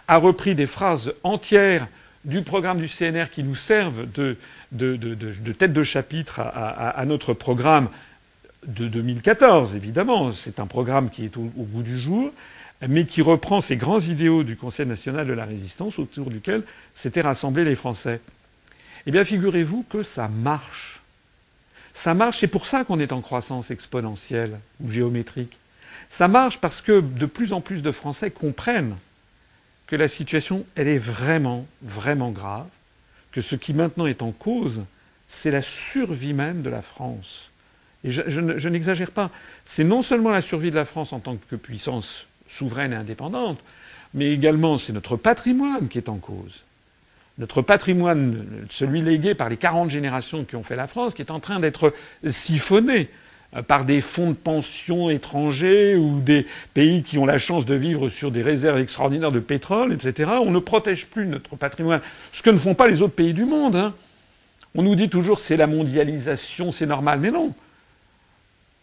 a 0.07 0.17
repris 0.17 0.55
des 0.55 0.65
phrases 0.65 1.13
entières 1.23 1.87
du 2.25 2.41
programme 2.41 2.79
du 2.79 2.87
CNR 2.87 3.29
qui 3.31 3.43
nous 3.43 3.55
servent 3.55 4.05
de, 4.11 4.37
tête 5.53 5.73
de 5.73 5.83
chapitre 5.83 6.39
à, 6.39 7.03
notre 7.05 7.33
programme 7.33 7.89
de 8.67 8.87
2014, 8.87 9.75
évidemment. 9.75 10.31
C'est 10.31 10.59
un 10.59 10.67
programme 10.67 11.09
qui 11.09 11.25
est 11.25 11.37
au, 11.37 11.49
bout 11.55 11.83
du 11.83 11.99
jour, 11.99 12.31
mais 12.87 13.05
qui 13.05 13.21
reprend 13.21 13.61
ces 13.61 13.75
grands 13.75 13.99
idéaux 13.99 14.43
du 14.43 14.55
Conseil 14.55 14.85
national 14.85 15.27
de 15.27 15.33
la 15.33 15.45
résistance 15.45 15.99
autour 15.99 16.29
duquel 16.29 16.63
s'étaient 16.95 17.21
rassemblés 17.21 17.63
les 17.63 17.75
Français. 17.75 18.21
Eh 19.07 19.11
bien, 19.11 19.23
figurez-vous 19.23 19.83
que 19.89 20.03
ça 20.03 20.27
marche. 20.27 21.01
Ça 21.93 22.13
marche, 22.13 22.39
c'est 22.39 22.47
pour 22.47 22.65
ça 22.65 22.83
qu'on 22.83 22.99
est 22.99 23.11
en 23.11 23.21
croissance 23.21 23.71
exponentielle 23.71 24.59
ou 24.81 24.91
géométrique. 24.91 25.57
Ça 26.09 26.27
marche 26.27 26.59
parce 26.59 26.81
que 26.81 27.01
de 27.01 27.25
plus 27.25 27.53
en 27.53 27.61
plus 27.61 27.81
de 27.81 27.91
Français 27.91 28.31
comprennent 28.31 28.95
que 29.87 29.95
la 29.95 30.07
situation, 30.07 30.65
elle 30.75 30.87
est 30.87 30.97
vraiment, 30.97 31.65
vraiment 31.81 32.31
grave, 32.31 32.67
que 33.31 33.41
ce 33.41 33.55
qui 33.55 33.73
maintenant 33.73 34.05
est 34.05 34.21
en 34.21 34.31
cause, 34.31 34.83
c'est 35.27 35.51
la 35.51 35.61
survie 35.61 36.33
même 36.33 36.61
de 36.61 36.69
la 36.69 36.81
France. 36.81 37.51
Et 38.03 38.11
je, 38.11 38.21
je 38.27 38.69
n'exagère 38.69 39.11
pas. 39.11 39.29
C'est 39.65 39.83
non 39.83 40.01
seulement 40.01 40.31
la 40.31 40.41
survie 40.41 40.71
de 40.71 40.75
la 40.75 40.85
France 40.85 41.13
en 41.13 41.19
tant 41.19 41.37
que 41.37 41.55
puissance 41.55 42.27
souveraine 42.47 42.93
et 42.93 42.97
indépendante, 42.97 43.63
mais 44.13 44.31
également 44.31 44.77
c'est 44.77 44.93
notre 44.93 45.15
patrimoine 45.15 45.87
qui 45.87 45.97
est 45.97 46.09
en 46.09 46.17
cause 46.17 46.63
notre 47.41 47.63
patrimoine, 47.63 48.45
celui 48.69 49.01
légué 49.01 49.33
par 49.33 49.49
les 49.49 49.57
40 49.57 49.89
générations 49.89 50.43
qui 50.43 50.55
ont 50.55 50.61
fait 50.61 50.75
la 50.75 50.85
France, 50.85 51.15
qui 51.15 51.23
est 51.23 51.31
en 51.31 51.39
train 51.39 51.59
d'être 51.59 51.91
siphonné 52.23 53.09
euh, 53.55 53.63
par 53.63 53.83
des 53.83 53.99
fonds 53.99 54.29
de 54.29 54.35
pension 54.35 55.09
étrangers 55.09 55.95
ou 55.95 56.19
des 56.19 56.45
pays 56.75 57.01
qui 57.01 57.17
ont 57.17 57.25
la 57.25 57.39
chance 57.39 57.65
de 57.65 57.73
vivre 57.73 58.09
sur 58.09 58.29
des 58.29 58.43
réserves 58.43 58.77
extraordinaires 58.77 59.31
de 59.31 59.39
pétrole, 59.39 59.91
etc. 59.91 60.29
On 60.39 60.51
ne 60.51 60.59
protège 60.59 61.07
plus 61.07 61.25
notre 61.25 61.55
patrimoine, 61.55 62.01
ce 62.31 62.43
que 62.43 62.51
ne 62.51 62.57
font 62.57 62.75
pas 62.75 62.87
les 62.87 63.01
autres 63.01 63.15
pays 63.15 63.33
du 63.33 63.45
monde. 63.45 63.75
Hein. 63.75 63.95
On 64.75 64.83
nous 64.83 64.93
dit 64.93 65.09
toujours 65.09 65.39
c'est 65.39 65.57
la 65.57 65.65
mondialisation, 65.65 66.71
c'est 66.71 66.85
normal, 66.85 67.19
mais 67.19 67.31
non. 67.31 67.55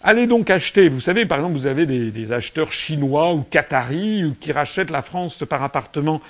Allez 0.02 0.26
donc 0.26 0.50
acheter. 0.50 0.88
Vous 0.88 1.00
savez, 1.00 1.26
par 1.26 1.38
exemple, 1.38 1.56
vous 1.56 1.66
avez 1.66 1.86
des, 1.86 2.10
des 2.10 2.32
acheteurs 2.32 2.72
chinois 2.72 3.32
ou 3.34 3.42
qataris 3.42 4.34
qui 4.40 4.50
rachètent 4.50 4.90
la 4.90 5.02
France 5.02 5.44
par 5.48 5.62
appartement 5.62 6.20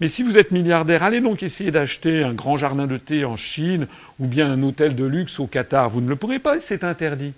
mais 0.00 0.08
si 0.08 0.22
vous 0.22 0.38
êtes 0.38 0.50
milliardaire, 0.50 1.02
allez 1.02 1.20
donc 1.20 1.42
essayer 1.42 1.70
d'acheter 1.70 2.22
un 2.22 2.32
grand 2.32 2.56
jardin 2.56 2.86
de 2.86 2.96
thé 2.96 3.26
en 3.26 3.36
Chine 3.36 3.86
ou 4.18 4.26
bien 4.26 4.50
un 4.50 4.62
hôtel 4.62 4.94
de 4.94 5.04
luxe 5.04 5.38
au 5.40 5.46
Qatar. 5.46 5.90
Vous 5.90 6.00
ne 6.00 6.08
le 6.08 6.16
pourrez 6.16 6.38
pas, 6.38 6.58
c'est 6.60 6.84
interdit. 6.84 7.34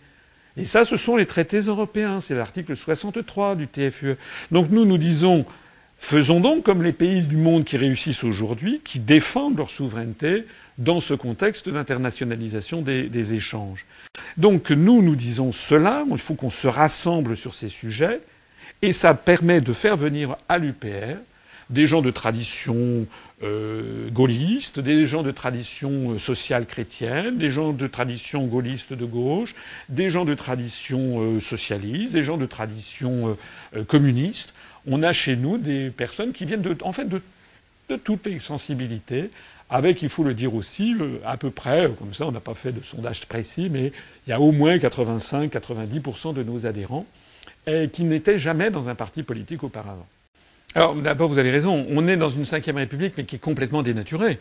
Et 0.57 0.64
ça, 0.64 0.85
ce 0.85 0.96
sont 0.96 1.16
les 1.16 1.27
traités 1.27 1.61
européens. 1.61 2.20
C'est 2.20 2.35
l'article 2.35 2.77
63 2.77 3.57
du 3.57 3.66
TFUE. 3.66 4.16
Donc 4.53 4.70
nous, 4.70 4.85
nous 4.85 4.98
disons, 4.98 5.44
faisons 5.98 6.38
donc 6.38 6.62
comme 6.62 6.85
les 6.85 6.92
pays 6.92 7.22
du 7.22 7.37
monde 7.37 7.64
qui 7.64 7.77
réussissent 7.77 8.22
aujourd'hui, 8.22 8.81
qui 8.85 9.01
défendent 9.01 9.59
leur 9.59 9.70
souveraineté 9.70 10.46
dans 10.79 11.01
ce 11.01 11.14
contexte 11.14 11.68
d'internationalisation 11.68 12.81
des, 12.83 13.09
des, 13.09 13.35
échanges. 13.35 13.87
Donc 14.37 14.70
nous, 14.70 15.03
nous 15.03 15.16
disons 15.16 15.51
cela. 15.51 16.05
Il 16.09 16.18
faut 16.18 16.35
qu'on 16.35 16.51
se 16.51 16.68
rassemble 16.68 17.37
sur 17.37 17.55
ces 17.55 17.68
sujets. 17.68 18.20
Et 18.83 18.92
ça 18.92 19.14
permet 19.14 19.61
de 19.61 19.72
faire 19.72 19.96
venir 19.96 20.37
à 20.48 20.59
l'UPR 20.59 21.18
des 21.70 21.87
gens 21.87 22.03
de 22.03 22.11
tradition 22.11 23.07
euh, 23.42 24.09
gaulliste, 24.11 24.79
des 24.79 25.05
gens 25.05 25.25
de 25.25 25.33
tradition 25.33 26.12
euh, 26.12 26.18
sociale 26.18 26.64
chrétienne, 26.64 27.38
des 27.38 27.51
gens 27.51 27.72
de 27.72 27.87
tradition 27.88 28.46
gaulliste 28.46 28.92
de 28.92 29.05
gauche, 29.05 29.57
des 29.88 30.11
gens 30.11 30.25
de 30.25 30.35
tradition 30.35 31.20
euh, 31.20 31.40
socialiste, 31.40 32.12
des 32.12 32.22
gens 32.22 32.37
de 32.37 32.46
tradition 32.46 33.37
communiste. 33.88 34.55
On 34.87 35.03
a 35.03 35.12
chez 35.12 35.35
nous 35.35 35.59
des 35.59 35.90
personnes 35.90 36.33
qui 36.33 36.44
viennent 36.44 36.62
de, 36.62 36.77
de 37.88 37.96
toutes 37.96 38.27
les 38.27 38.38
sensibilités, 38.38 39.31
avec, 39.70 40.03
il 40.03 40.09
faut 40.09 40.22
le 40.22 40.35
dire 40.35 40.55
aussi, 40.55 40.94
à 41.25 41.37
peu 41.37 41.51
près, 41.51 41.90
comme 41.98 42.14
ça 42.14 42.27
on 42.27 42.33
n'a 42.33 42.40
pas 42.40 42.55
fait 42.55 42.72
de 42.72 42.83
sondage 42.83 43.27
précis, 43.27 43.68
mais 43.70 43.92
il 44.27 44.31
y 44.31 44.33
a 44.33 44.40
au 44.40 44.53
moins 44.53 44.77
85-90% 44.77 46.35
de 46.35 46.42
nos 46.42 46.66
adhérents 46.66 47.07
qui 47.92 48.05
n'étaient 48.05 48.38
jamais 48.38 48.70
dans 48.70 48.88
un 48.88 48.94
parti 48.94 49.22
politique 49.22 49.64
auparavant. 49.64 50.07
Alors 50.75 50.95
d'abord, 50.95 51.29
vous 51.29 51.39
avez 51.39 51.51
raison, 51.51 51.87
on 51.91 52.09
est 52.09 52.17
dans 52.17 52.31
une 52.31 52.47
cinquième 52.47 52.79
république, 52.79 53.15
mais 53.19 53.25
qui 53.25 53.37
est 53.37 53.41
complètement 53.41 53.83
dénaturée. 53.83 54.39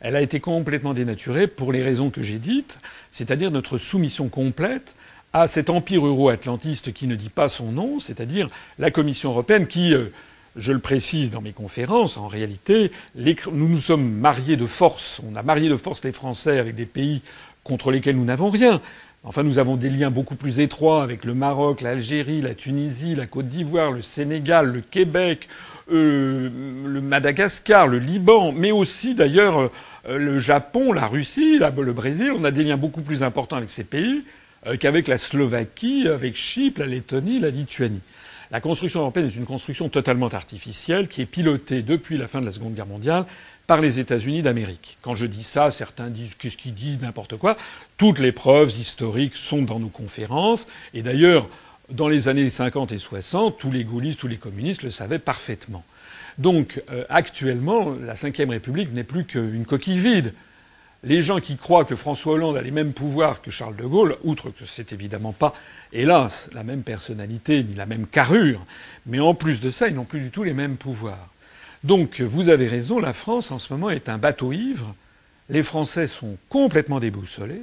Elle 0.00 0.14
a 0.14 0.20
été 0.20 0.38
complètement 0.38 0.94
dénaturée 0.94 1.48
pour 1.48 1.72
les 1.72 1.82
raisons 1.82 2.10
que 2.10 2.22
j'ai 2.22 2.38
dites, 2.38 2.78
c'est-à-dire 3.10 3.50
notre 3.50 3.78
soumission 3.78 4.28
complète 4.28 4.94
à 5.32 5.48
cet 5.48 5.70
empire 5.70 6.06
euro-atlantiste 6.06 6.92
qui 6.92 7.08
ne 7.08 7.16
dit 7.16 7.30
pas 7.30 7.48
son 7.48 7.72
nom, 7.72 7.98
c'est-à-dire 7.98 8.46
la 8.78 8.92
Commission 8.92 9.30
européenne 9.30 9.66
qui, 9.66 9.92
euh, 9.92 10.12
je 10.54 10.72
le 10.72 10.78
précise 10.78 11.30
dans 11.30 11.40
mes 11.40 11.52
conférences, 11.52 12.16
en 12.16 12.26
réalité, 12.26 12.92
nous 13.16 13.68
nous 13.68 13.78
sommes 13.78 14.08
mariés 14.08 14.56
de 14.56 14.66
force. 14.66 15.20
On 15.28 15.34
a 15.34 15.42
marié 15.42 15.68
de 15.68 15.76
force 15.76 16.04
les 16.04 16.12
Français 16.12 16.58
avec 16.58 16.74
des 16.74 16.86
pays 16.86 17.22
contre 17.64 17.90
lesquels 17.90 18.16
nous 18.16 18.24
n'avons 18.24 18.50
rien. 18.50 18.80
Enfin, 19.24 19.44
nous 19.44 19.60
avons 19.60 19.76
des 19.76 19.88
liens 19.88 20.10
beaucoup 20.10 20.34
plus 20.34 20.58
étroits 20.58 21.04
avec 21.04 21.24
le 21.24 21.32
Maroc, 21.32 21.80
l'Algérie, 21.80 22.40
la 22.40 22.56
Tunisie, 22.56 23.14
la 23.14 23.26
Côte 23.26 23.46
d'Ivoire, 23.46 23.92
le 23.92 24.02
Sénégal, 24.02 24.72
le 24.72 24.80
Québec, 24.80 25.48
euh, 25.92 26.50
le 26.84 27.00
Madagascar, 27.00 27.86
le 27.86 27.98
Liban, 27.98 28.50
mais 28.50 28.72
aussi 28.72 29.14
d'ailleurs 29.14 29.70
euh, 30.08 30.18
le 30.18 30.40
Japon, 30.40 30.92
la 30.92 31.06
Russie, 31.06 31.58
le 31.60 31.92
Brésil. 31.92 32.32
On 32.36 32.42
a 32.42 32.50
des 32.50 32.64
liens 32.64 32.76
beaucoup 32.76 33.02
plus 33.02 33.22
importants 33.22 33.58
avec 33.58 33.70
ces 33.70 33.84
pays 33.84 34.24
euh, 34.66 34.76
qu'avec 34.76 35.06
la 35.06 35.18
Slovaquie, 35.18 36.08
avec 36.08 36.34
Chypre, 36.34 36.80
la 36.80 36.86
Lettonie, 36.86 37.38
la 37.38 37.50
Lituanie. 37.50 38.00
La 38.50 38.60
construction 38.60 39.00
européenne 39.00 39.26
est 39.26 39.36
une 39.36 39.46
construction 39.46 39.88
totalement 39.88 40.28
artificielle 40.28 41.06
qui 41.06 41.22
est 41.22 41.26
pilotée 41.26 41.82
depuis 41.82 42.18
la 42.18 42.26
fin 42.26 42.40
de 42.40 42.46
la 42.46 42.52
Seconde 42.52 42.74
Guerre 42.74 42.86
mondiale 42.86 43.24
par 43.66 43.80
les 43.80 44.00
États-Unis 44.00 44.42
d'Amérique. 44.42 44.98
Quand 45.02 45.14
je 45.14 45.26
dis 45.26 45.42
ça, 45.42 45.70
certains 45.70 46.10
disent 46.10 46.34
qu'est-ce 46.34 46.56
qu'il 46.56 46.74
dit, 46.74 46.98
n'importe 47.00 47.36
quoi. 47.36 47.56
Toutes 47.96 48.18
les 48.18 48.32
preuves 48.32 48.70
historiques 48.70 49.36
sont 49.36 49.62
dans 49.62 49.78
nos 49.78 49.88
conférences. 49.88 50.68
Et 50.94 51.02
d'ailleurs, 51.02 51.48
dans 51.90 52.08
les 52.08 52.28
années 52.28 52.50
50 52.50 52.92
et 52.92 52.98
60, 52.98 53.58
tous 53.58 53.70
les 53.70 53.84
gaullistes, 53.84 54.20
tous 54.20 54.28
les 54.28 54.36
communistes 54.36 54.82
le 54.82 54.90
savaient 54.90 55.18
parfaitement. 55.18 55.84
Donc, 56.38 56.82
euh, 56.90 57.04
actuellement, 57.08 57.94
la 58.04 58.14
Ve 58.14 58.48
République 58.48 58.92
n'est 58.92 59.04
plus 59.04 59.24
qu'une 59.24 59.66
coquille 59.66 59.98
vide. 59.98 60.34
Les 61.04 61.20
gens 61.20 61.40
qui 61.40 61.56
croient 61.56 61.84
que 61.84 61.96
François 61.96 62.34
Hollande 62.34 62.56
a 62.56 62.62
les 62.62 62.70
mêmes 62.70 62.92
pouvoirs 62.92 63.42
que 63.42 63.50
Charles 63.50 63.74
de 63.74 63.84
Gaulle, 63.84 64.16
outre 64.22 64.50
que 64.50 64.64
c'est 64.64 64.92
évidemment 64.92 65.32
pas, 65.32 65.52
hélas, 65.92 66.48
la 66.54 66.62
même 66.62 66.84
personnalité 66.84 67.64
ni 67.64 67.74
la 67.74 67.86
même 67.86 68.06
carrure, 68.06 68.64
mais 69.06 69.18
en 69.18 69.34
plus 69.34 69.60
de 69.60 69.70
ça, 69.70 69.88
ils 69.88 69.94
n'ont 69.94 70.04
plus 70.04 70.20
du 70.20 70.30
tout 70.30 70.44
les 70.44 70.54
mêmes 70.54 70.76
pouvoirs. 70.76 71.28
Donc, 71.84 72.20
vous 72.20 72.48
avez 72.48 72.68
raison, 72.68 72.98
la 72.98 73.12
France 73.12 73.50
en 73.50 73.58
ce 73.58 73.72
moment 73.72 73.90
est 73.90 74.08
un 74.08 74.18
bateau 74.18 74.52
ivre. 74.52 74.94
Les 75.48 75.62
Français 75.62 76.06
sont 76.06 76.36
complètement 76.48 77.00
déboussolés 77.00 77.62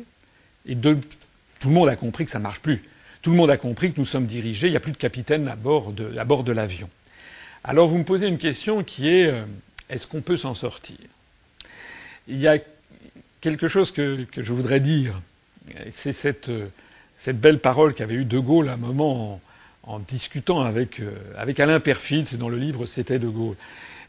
et 0.65 0.75
tout 0.75 1.69
le 1.69 1.73
monde 1.73 1.89
a 1.89 1.95
compris 1.95 2.25
que 2.25 2.31
ça 2.31 2.39
ne 2.39 2.43
marche 2.43 2.59
plus. 2.59 2.83
Tout 3.21 3.31
le 3.31 3.37
monde 3.37 3.49
a 3.49 3.57
compris 3.57 3.91
que 3.91 3.99
nous 3.99 4.05
sommes 4.05 4.25
dirigés, 4.25 4.67
il 4.67 4.71
n'y 4.71 4.77
a 4.77 4.81
plus 4.81 4.91
de 4.91 4.97
capitaine 4.97 5.47
à 5.47 5.55
bord 5.55 5.91
de, 5.91 6.51
l'avion. 6.51 6.89
Alors 7.63 7.87
vous 7.87 7.97
me 7.97 8.03
posez 8.03 8.27
une 8.27 8.37
question 8.37 8.83
qui 8.83 9.09
est 9.09 9.27
euh, 9.27 9.43
est-ce 9.89 10.07
qu'on 10.07 10.21
peut 10.21 10.37
s'en 10.37 10.53
sortir? 10.53 10.97
Il 12.27 12.39
y 12.39 12.47
a 12.47 12.57
quelque 13.41 13.67
chose 13.67 13.91
que, 13.91 14.25
je 14.35 14.53
voudrais 14.53 14.79
dire. 14.79 15.19
C'est 15.91 16.13
cette, 16.13 16.49
euh, 16.49 16.67
cette, 17.17 17.39
belle 17.39 17.59
parole 17.59 17.93
qu'avait 17.93 18.15
eue 18.15 18.25
De 18.25 18.39
Gaulle 18.39 18.69
à 18.69 18.73
un 18.73 18.77
moment 18.77 19.41
en, 19.83 19.99
discutant 19.99 20.61
avec, 20.61 20.99
euh, 20.99 21.11
avec 21.37 21.59
Alain 21.59 21.79
Perfit, 21.79 22.25
c'est 22.25 22.37
dans 22.37 22.49
le 22.49 22.57
livre 22.57 22.85
C'était 22.85 23.19
De 23.19 23.27
Gaulle. 23.27 23.55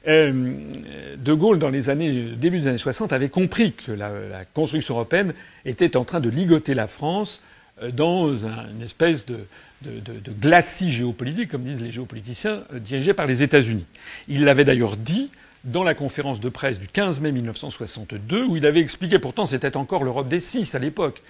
De 0.06 1.32
Gaulle, 1.32 1.58
dans 1.58 1.68
les 1.68 1.90
années, 1.90 2.30
début 2.36 2.60
des 2.60 2.66
années 2.68 2.78
60, 2.78 3.12
avait 3.12 3.28
compris 3.28 3.72
que 3.72 3.92
la, 3.92 4.10
construction 4.54 4.94
européenne 4.94 5.34
était 5.64 5.96
en 5.96 6.04
train 6.04 6.20
de 6.20 6.30
ligoter 6.30 6.74
la 6.74 6.86
France 6.86 7.42
euh, 7.82 7.90
dans 7.90 8.34
une 8.46 8.82
espèce 8.82 9.26
de, 9.26 9.38
glacis 10.40 10.90
géopolitique, 10.90 11.50
comme 11.50 11.62
disent 11.62 11.82
les 11.82 11.90
géopoliticiens, 11.90 12.64
euh, 12.72 12.78
dirigé 12.78 13.14
par 13.14 13.26
les 13.26 13.42
États-Unis. 13.42 13.84
Il 14.28 14.44
l'avait 14.44 14.64
d'ailleurs 14.64 14.96
dit 14.96 15.30
dans 15.64 15.84
la 15.84 15.94
conférence 15.94 16.40
de 16.40 16.48
presse 16.48 16.78
du 16.78 16.88
15 16.88 17.20
mai 17.20 17.32
1962, 17.32 18.44
où 18.44 18.56
il 18.56 18.64
avait 18.64 18.80
expliqué, 18.80 19.18
pourtant 19.18 19.44
c'était 19.44 19.76
encore 19.76 20.04
l'Europe 20.04 20.28
des 20.28 20.40
six 20.40 20.74
à 20.74 20.78
l'époque, 20.78 21.22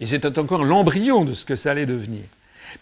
et 0.00 0.06
c'était 0.06 0.38
encore 0.38 0.64
l'embryon 0.64 1.24
de 1.24 1.34
ce 1.34 1.44
que 1.44 1.56
ça 1.56 1.70
allait 1.70 1.86
devenir. 1.86 2.22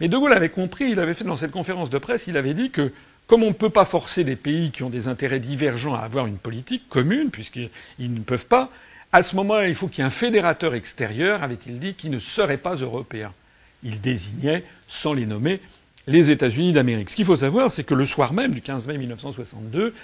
Mais 0.00 0.08
De 0.08 0.16
Gaulle 0.16 0.32
avait 0.32 0.48
compris, 0.48 0.90
il 0.90 0.98
avait 0.98 1.14
fait 1.14 1.24
dans 1.24 1.36
cette 1.36 1.50
conférence 1.50 1.90
de 1.90 1.98
presse, 1.98 2.26
il 2.26 2.36
avait 2.36 2.54
dit 2.54 2.70
que 2.70 2.90
comme 3.26 3.42
on 3.42 3.48
ne 3.48 3.52
peut 3.52 3.70
pas 3.70 3.84
forcer 3.84 4.24
des 4.24 4.36
pays 4.36 4.70
qui 4.70 4.82
ont 4.82 4.90
des 4.90 5.08
intérêts 5.08 5.40
divergents 5.40 5.94
à 5.94 6.00
avoir 6.00 6.26
une 6.26 6.36
politique 6.36 6.88
commune, 6.88 7.30
puisqu'ils 7.30 7.70
ne 7.98 8.20
peuvent 8.20 8.46
pas, 8.46 8.70
à 9.12 9.22
ce 9.22 9.36
moment-là, 9.36 9.68
il 9.68 9.74
faut 9.74 9.88
qu'il 9.88 9.98
y 9.98 10.02
ait 10.02 10.06
un 10.06 10.10
fédérateur 10.10 10.74
extérieur, 10.74 11.42
avait-il 11.42 11.78
dit, 11.78 11.94
qui 11.94 12.10
ne 12.10 12.18
serait 12.18 12.58
pas 12.58 12.74
européen. 12.74 13.32
Il 13.82 14.00
désignait, 14.00 14.64
sans 14.88 15.12
les 15.12 15.24
nommer, 15.24 15.60
les 16.06 16.30
États-Unis 16.30 16.72
d'Amérique. 16.72 17.10
Ce 17.10 17.16
qu'il 17.16 17.24
faut 17.24 17.36
savoir, 17.36 17.70
c'est 17.70 17.84
que 17.84 17.94
le 17.94 18.04
soir 18.04 18.32
même 18.32 18.52
du 18.52 18.60
15 18.60 18.88
mai 18.88 18.98
1962, 18.98 19.94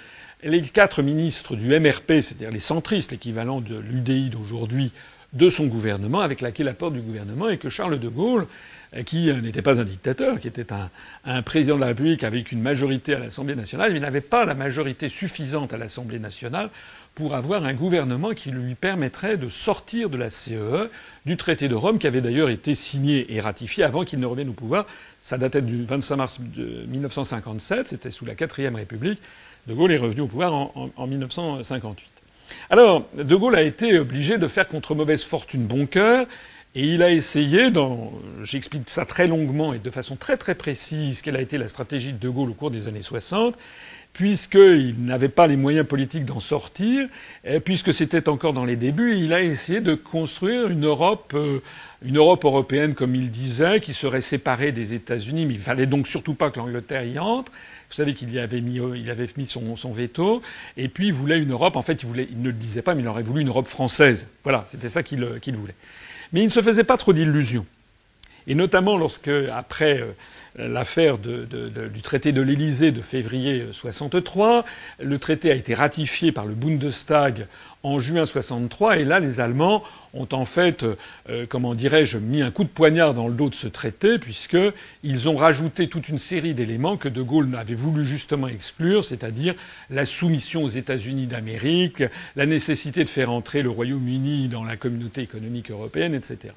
les 0.43 0.61
quatre 0.61 1.03
ministres 1.03 1.55
du 1.55 1.67
MRP, 1.79 2.21
c'est-à-dire 2.21 2.51
les 2.51 2.59
centristes, 2.59 3.11
l'équivalent 3.11 3.61
de 3.61 3.75
l'UDI 3.75 4.29
d'aujourd'hui, 4.29 4.91
de 5.33 5.49
son 5.49 5.67
gouvernement, 5.67 6.19
avec 6.19 6.41
laquelle 6.41 6.67
apport 6.67 6.91
du 6.91 6.99
gouvernement, 6.99 7.49
et 7.49 7.57
que 7.57 7.69
Charles 7.69 7.99
de 7.99 8.09
Gaulle, 8.09 8.47
qui 9.05 9.31
n'était 9.31 9.61
pas 9.61 9.79
un 9.79 9.85
dictateur, 9.85 10.39
qui 10.39 10.49
était 10.49 10.67
un, 11.25 11.41
président 11.41 11.75
de 11.75 11.81
la 11.81 11.87
République 11.87 12.25
avec 12.25 12.51
une 12.51 12.61
majorité 12.61 13.15
à 13.15 13.19
l'Assemblée 13.19 13.55
nationale, 13.55 13.95
il 13.95 14.01
n'avait 14.01 14.19
pas 14.19 14.43
la 14.43 14.53
majorité 14.53 15.07
suffisante 15.07 15.73
à 15.73 15.77
l'Assemblée 15.77 16.19
nationale 16.19 16.69
pour 17.15 17.35
avoir 17.35 17.65
un 17.65 17.73
gouvernement 17.73 18.31
qui 18.31 18.51
lui 18.51 18.75
permettrait 18.75 19.37
de 19.37 19.47
sortir 19.47 20.09
de 20.09 20.17
la 20.17 20.29
CEE, 20.29 20.55
e, 20.55 20.89
du 21.25 21.37
traité 21.37 21.69
de 21.69 21.75
Rome, 21.75 21.99
qui 21.99 22.07
avait 22.07 22.21
d'ailleurs 22.21 22.49
été 22.49 22.75
signé 22.75 23.33
et 23.33 23.39
ratifié 23.39 23.83
avant 23.83 24.03
qu'il 24.03 24.19
ne 24.19 24.25
revienne 24.25 24.49
au 24.49 24.53
pouvoir. 24.53 24.85
Ça 25.21 25.37
datait 25.37 25.61
du 25.61 25.85
25 25.85 26.15
mars 26.15 26.39
1957, 26.39 27.89
c'était 27.89 28.11
sous 28.11 28.25
la 28.25 28.35
quatrième 28.35 28.75
République. 28.75 29.21
De 29.67 29.73
Gaulle 29.73 29.91
est 29.91 29.97
revenu 29.97 30.21
au 30.21 30.27
pouvoir 30.27 30.53
en 30.53 31.07
1958. 31.07 32.20
Alors, 32.69 33.07
De 33.15 33.35
Gaulle 33.35 33.55
a 33.55 33.61
été 33.61 33.99
obligé 33.99 34.37
de 34.37 34.47
faire 34.47 34.67
contre 34.67 34.95
mauvaise 34.95 35.23
fortune 35.23 35.65
bon 35.65 35.85
cœur, 35.85 36.27
et 36.73 36.85
il 36.85 37.03
a 37.03 37.09
essayé, 37.11 37.69
j'explique 38.43 38.89
ça 38.89 39.05
très 39.05 39.27
longuement 39.27 39.73
et 39.73 39.79
de 39.79 39.89
façon 39.89 40.15
très 40.15 40.37
très 40.37 40.55
précise, 40.55 41.21
quelle 41.21 41.35
a 41.35 41.41
été 41.41 41.57
la 41.57 41.67
stratégie 41.67 42.13
de 42.13 42.17
De 42.17 42.29
Gaulle 42.29 42.51
au 42.51 42.53
cours 42.53 42.71
des 42.71 42.87
années 42.87 43.01
60, 43.01 43.57
puisqu'il 44.13 44.95
n'avait 45.03 45.29
pas 45.29 45.47
les 45.47 45.57
moyens 45.57 45.85
politiques 45.85 46.25
d'en 46.25 46.39
sortir, 46.39 47.07
puisque 47.65 47.93
c'était 47.93 48.29
encore 48.29 48.53
dans 48.53 48.65
les 48.65 48.77
débuts, 48.77 49.17
il 49.17 49.33
a 49.33 49.41
essayé 49.41 49.81
de 49.81 49.95
construire 49.95 50.69
une 50.69 50.85
Europe, 50.85 51.33
euh, 51.33 51.59
une 52.03 52.17
Europe 52.17 52.45
européenne, 52.45 52.95
comme 52.95 53.15
il 53.15 53.29
disait, 53.29 53.79
qui 53.79 53.93
serait 53.93 54.21
séparée 54.21 54.71
des 54.71 54.93
États-Unis, 54.93 55.45
mais 55.45 55.53
il 55.53 55.59
fallait 55.59 55.85
donc 55.85 56.07
surtout 56.07 56.33
pas 56.33 56.49
que 56.49 56.59
l'Angleterre 56.59 57.05
y 57.05 57.19
entre. 57.19 57.51
Vous 57.89 57.95
savez 57.95 58.13
qu'il 58.13 58.37
avait 58.39 58.61
mis, 58.61 58.79
il 58.95 59.09
avait 59.09 59.27
son, 59.47 59.91
veto, 59.91 60.41
et 60.77 60.87
puis 60.87 61.07
il 61.07 61.13
voulait 61.13 61.37
une 61.37 61.51
Europe. 61.51 61.75
En 61.75 61.81
fait, 61.81 62.03
il 62.03 62.41
ne 62.41 62.47
le 62.47 62.53
disait 62.53 62.81
pas, 62.81 62.95
mais 62.95 63.01
il 63.01 63.07
aurait 63.07 63.21
voulu 63.21 63.41
une 63.41 63.49
Europe 63.49 63.67
française. 63.67 64.27
Voilà, 64.43 64.65
c'était 64.67 64.89
ça 64.89 65.03
qu'il 65.03 65.27
qu'il 65.41 65.55
voulait. 65.55 65.75
Mais 66.31 66.39
il 66.39 66.45
ne 66.45 66.49
se 66.49 66.61
faisait 66.61 66.85
pas 66.85 66.97
trop 66.97 67.11
d'illusions. 67.11 67.65
Et 68.47 68.55
notamment 68.55 68.97
lorsque, 68.97 69.29
après 69.53 70.01
euh, 70.01 70.67
l'affaire 70.67 71.17
du 71.17 72.01
traité 72.01 72.31
de 72.31 72.41
l'Élysée 72.41 72.91
de 72.91 73.01
février 73.01 73.65
63, 73.71 74.65
le 74.99 75.17
traité 75.17 75.51
a 75.51 75.55
été 75.55 75.73
ratifié 75.73 76.31
par 76.31 76.45
le 76.45 76.53
Bundestag 76.53 77.45
en 77.83 77.99
juin 77.99 78.25
63, 78.25 78.99
et 78.99 79.05
là, 79.05 79.19
les 79.19 79.39
Allemands 79.39 79.83
ont 80.13 80.27
en 80.33 80.45
fait, 80.45 80.85
euh, 81.29 81.45
comment 81.49 81.73
dirais-je, 81.73 82.17
mis 82.17 82.41
un 82.41 82.51
coup 82.51 82.63
de 82.63 82.69
poignard 82.69 83.13
dans 83.13 83.27
le 83.27 83.33
dos 83.33 83.49
de 83.49 83.55
ce 83.55 83.67
traité, 83.67 84.19
puisqu'ils 84.19 85.29
ont 85.29 85.35
rajouté 85.35 85.87
toute 85.87 86.09
une 86.09 86.19
série 86.19 86.53
d'éléments 86.53 86.97
que 86.97 87.09
De 87.09 87.21
Gaulle 87.21 87.55
avait 87.55 87.73
voulu 87.73 88.05
justement 88.05 88.47
exclure, 88.47 89.03
c'est-à-dire 89.03 89.55
la 89.89 90.05
soumission 90.05 90.63
aux 90.63 90.69
États-Unis 90.69 91.25
d'Amérique, 91.25 92.03
la 92.35 92.45
nécessité 92.45 93.03
de 93.03 93.09
faire 93.09 93.31
entrer 93.31 93.63
le 93.63 93.69
Royaume-Uni 93.69 94.47
dans 94.47 94.63
la 94.63 94.77
communauté 94.77 95.21
économique 95.21 95.71
européenne, 95.71 96.13
etc. 96.13 96.53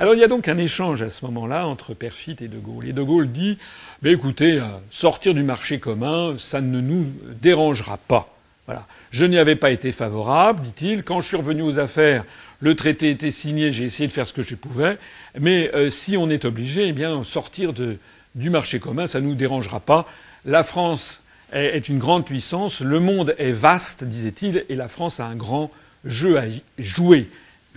Alors 0.00 0.14
il 0.14 0.20
y 0.20 0.24
a 0.24 0.28
donc 0.28 0.46
un 0.46 0.58
échange 0.58 1.02
à 1.02 1.10
ce 1.10 1.24
moment-là 1.24 1.66
entre 1.66 1.92
Perfit 1.92 2.36
et 2.40 2.46
De 2.46 2.58
Gaulle. 2.58 2.86
Et 2.86 2.92
De 2.92 3.02
Gaulle 3.02 3.32
dit 3.32 3.58
écoutez, 4.04 4.60
euh, 4.60 4.66
sortir 4.90 5.34
du 5.34 5.42
marché 5.42 5.80
commun, 5.80 6.36
ça 6.38 6.60
ne 6.60 6.80
nous 6.80 7.08
dérangera 7.42 7.96
pas. 7.96 8.32
Voilà. 8.66 8.86
Je 9.10 9.24
n'y 9.24 9.38
avais 9.38 9.56
pas 9.56 9.72
été 9.72 9.90
favorable, 9.90 10.62
dit-il. 10.62 11.02
Quand 11.02 11.20
je 11.20 11.26
suis 11.26 11.36
revenu 11.36 11.62
aux 11.62 11.80
affaires, 11.80 12.24
le 12.60 12.76
traité 12.76 13.10
était 13.10 13.32
signé, 13.32 13.72
j'ai 13.72 13.86
essayé 13.86 14.06
de 14.06 14.12
faire 14.12 14.28
ce 14.28 14.32
que 14.32 14.42
je 14.44 14.54
pouvais. 14.54 14.98
Mais 15.40 15.68
euh, 15.74 15.90
si 15.90 16.16
on 16.16 16.30
est 16.30 16.44
obligé, 16.44 16.86
eh 16.86 16.92
bien, 16.92 17.24
sortir 17.24 17.72
du 17.72 18.50
marché 18.50 18.78
commun, 18.78 19.08
ça 19.08 19.20
ne 19.20 19.26
nous 19.26 19.34
dérangera 19.34 19.80
pas. 19.80 20.06
La 20.44 20.62
France 20.62 21.22
est 21.52 21.88
une 21.88 21.98
grande 21.98 22.24
puissance, 22.24 22.82
le 22.82 23.00
monde 23.00 23.34
est 23.38 23.52
vaste, 23.52 24.04
disait-il, 24.04 24.64
et 24.68 24.76
la 24.76 24.86
France 24.86 25.18
a 25.18 25.26
un 25.26 25.34
grand 25.34 25.72
jeu 26.04 26.38
à 26.38 26.44
jouer. 26.78 27.28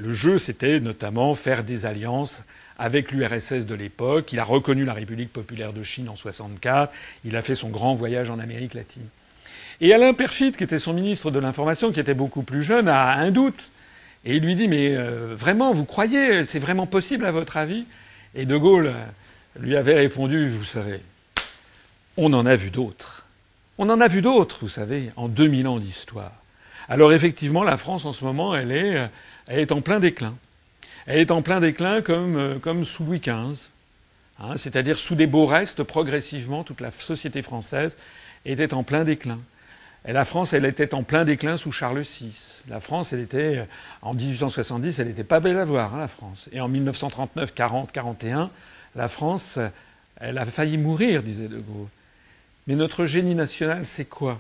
Le 0.02 0.14
jeu, 0.14 0.40
c'était 0.40 0.80
notamment 0.80 1.36
faire 1.36 1.64
des 1.64 1.86
alliances 1.86 2.44
avec 2.80 3.12
l'URSS 3.12 3.68
de 3.68 3.76
l'époque. 3.76 4.34
Il 4.34 4.40
a 4.40 4.44
reconnu 4.44 4.84
la 4.84 4.96
République 4.96 5.32
populaire 5.32 5.74
de 5.74 5.84
Chine 5.84 6.10
en 6.10 6.16
64. 6.16 6.92
Il 7.24 7.36
a 7.36 7.44
fait 7.44 7.54
son 7.54 7.70
grand 7.70 7.94
voyage 7.94 8.32
en 8.32 8.40
Amérique 8.40 8.74
latine. 8.74 9.06
Et 9.80 9.94
Alain 9.94 10.16
Perfit, 10.16 10.54
qui 10.54 10.64
était 10.64 10.80
son 10.80 10.94
ministre 10.94 11.30
de 11.30 11.38
l'Information, 11.38 11.92
qui 11.92 12.00
était 12.00 12.16
beaucoup 12.16 12.42
plus 12.42 12.64
jeune, 12.64 12.88
a 12.88 13.12
un 13.12 13.30
doute. 13.30 13.70
Et 14.26 14.38
il 14.38 14.44
lui 14.44 14.56
dit 14.56 14.68
Mais 14.68 14.96
euh, 14.96 15.36
vraiment, 15.36 15.72
vous 15.72 15.86
croyez 15.86 16.46
C'est 16.46 16.58
vraiment 16.58 16.88
possible 16.88 17.24
à 17.24 17.32
votre 17.32 17.58
avis? 17.58 17.86
Et 18.34 18.48
De 18.48 18.58
Gaulle 18.58 18.88
euh, 18.88 19.06
lui 19.60 19.78
avait 19.78 19.94
répondu 19.94 20.50
Vous 20.50 20.66
savez, 20.66 21.00
on 22.18 22.34
en 22.34 22.48
a 22.48 22.56
vu 22.56 22.72
d'autres. 22.72 23.28
On 23.78 23.88
en 23.92 24.02
a 24.02 24.08
vu 24.08 24.24
d'autres, 24.24 24.58
vous 24.62 24.70
savez, 24.70 25.12
en 25.16 25.28
2000 25.28 25.68
ans 25.68 25.78
d'histoire. 25.78 26.34
Alors 26.90 27.14
effectivement, 27.14 27.64
la 27.64 27.78
France 27.78 28.06
en 28.06 28.14
ce 28.14 28.26
moment, 28.26 28.56
elle 28.56 28.72
est 28.72 28.98
euh, 28.98 29.08
elle 29.52 29.60
est 29.60 29.74
en 29.74 29.82
plein 29.82 30.00
déclin. 30.00 30.34
Elle 31.08 31.20
est 31.20 31.32
en 31.32 31.42
plein 31.42 31.60
déclin 31.60 32.02
comme, 32.02 32.38
euh, 32.38 32.84
sous 32.86 33.04
Louis 33.04 33.20
XV. 33.20 33.68
Hein, 34.40 34.56
c'est-à-dire 34.56 34.98
sous 34.98 35.16
des 35.16 35.28
beaux 35.28 35.46
restes, 35.46 35.84
progressivement, 35.84 36.64
toute 36.64 36.80
la 36.80 36.90
société 36.90 37.42
française 37.42 37.98
était 38.46 38.74
en 38.74 38.84
plein 38.84 39.04
déclin. 39.04 39.40
Et 40.08 40.14
la 40.14 40.24
France, 40.24 40.54
elle 40.54 40.64
était 40.64 40.96
en 40.96 41.04
plein 41.04 41.26
déclin 41.26 41.58
sous 41.58 41.74
Charles 41.74 42.00
VI. 42.00 42.62
La 42.70 42.80
France, 42.80 43.12
elle 43.12 43.20
était, 43.20 43.58
euh, 43.58 43.66
en 44.02 44.14
1870, 44.14 45.00
elle 45.00 45.08
n'était 45.08 45.26
pas 45.26 45.42
belle 45.42 45.58
à 45.58 45.66
voir, 45.66 45.96
hein, 45.96 46.00
la 46.00 46.08
France. 46.08 46.48
Et 46.54 46.62
en 46.62 46.70
1939, 46.70 47.54
40, 47.54 47.92
41, 47.92 48.50
la 48.96 49.08
France, 49.10 49.60
elle 50.16 50.38
a 50.38 50.46
failli 50.46 50.78
mourir, 50.78 51.24
disait 51.24 51.50
De 51.50 51.60
Gaulle. 51.60 51.90
Mais 52.68 52.76
notre 52.76 53.06
génie 53.06 53.36
national, 53.36 53.86
c'est 53.86 54.06
quoi? 54.06 54.40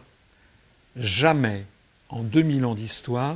Jamais, 0.96 1.66
en 2.08 2.24
2000 2.24 2.64
ans 2.64 2.76
d'histoire, 2.76 3.36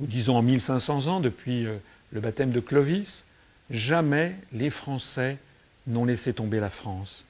ou 0.00 0.06
disons 0.06 0.36
en 0.36 0.42
1500 0.42 1.06
ans, 1.06 1.20
depuis 1.20 1.66
euh, 1.66 1.76
le 2.12 2.20
baptême 2.20 2.50
de 2.50 2.60
Clovis, 2.60 3.24
jamais 3.70 4.34
les 4.52 4.70
Français 4.70 5.38
n'ont 5.86 6.04
laissé 6.04 6.32
tomber 6.32 6.58
la 6.58 6.70
France. 6.70 7.24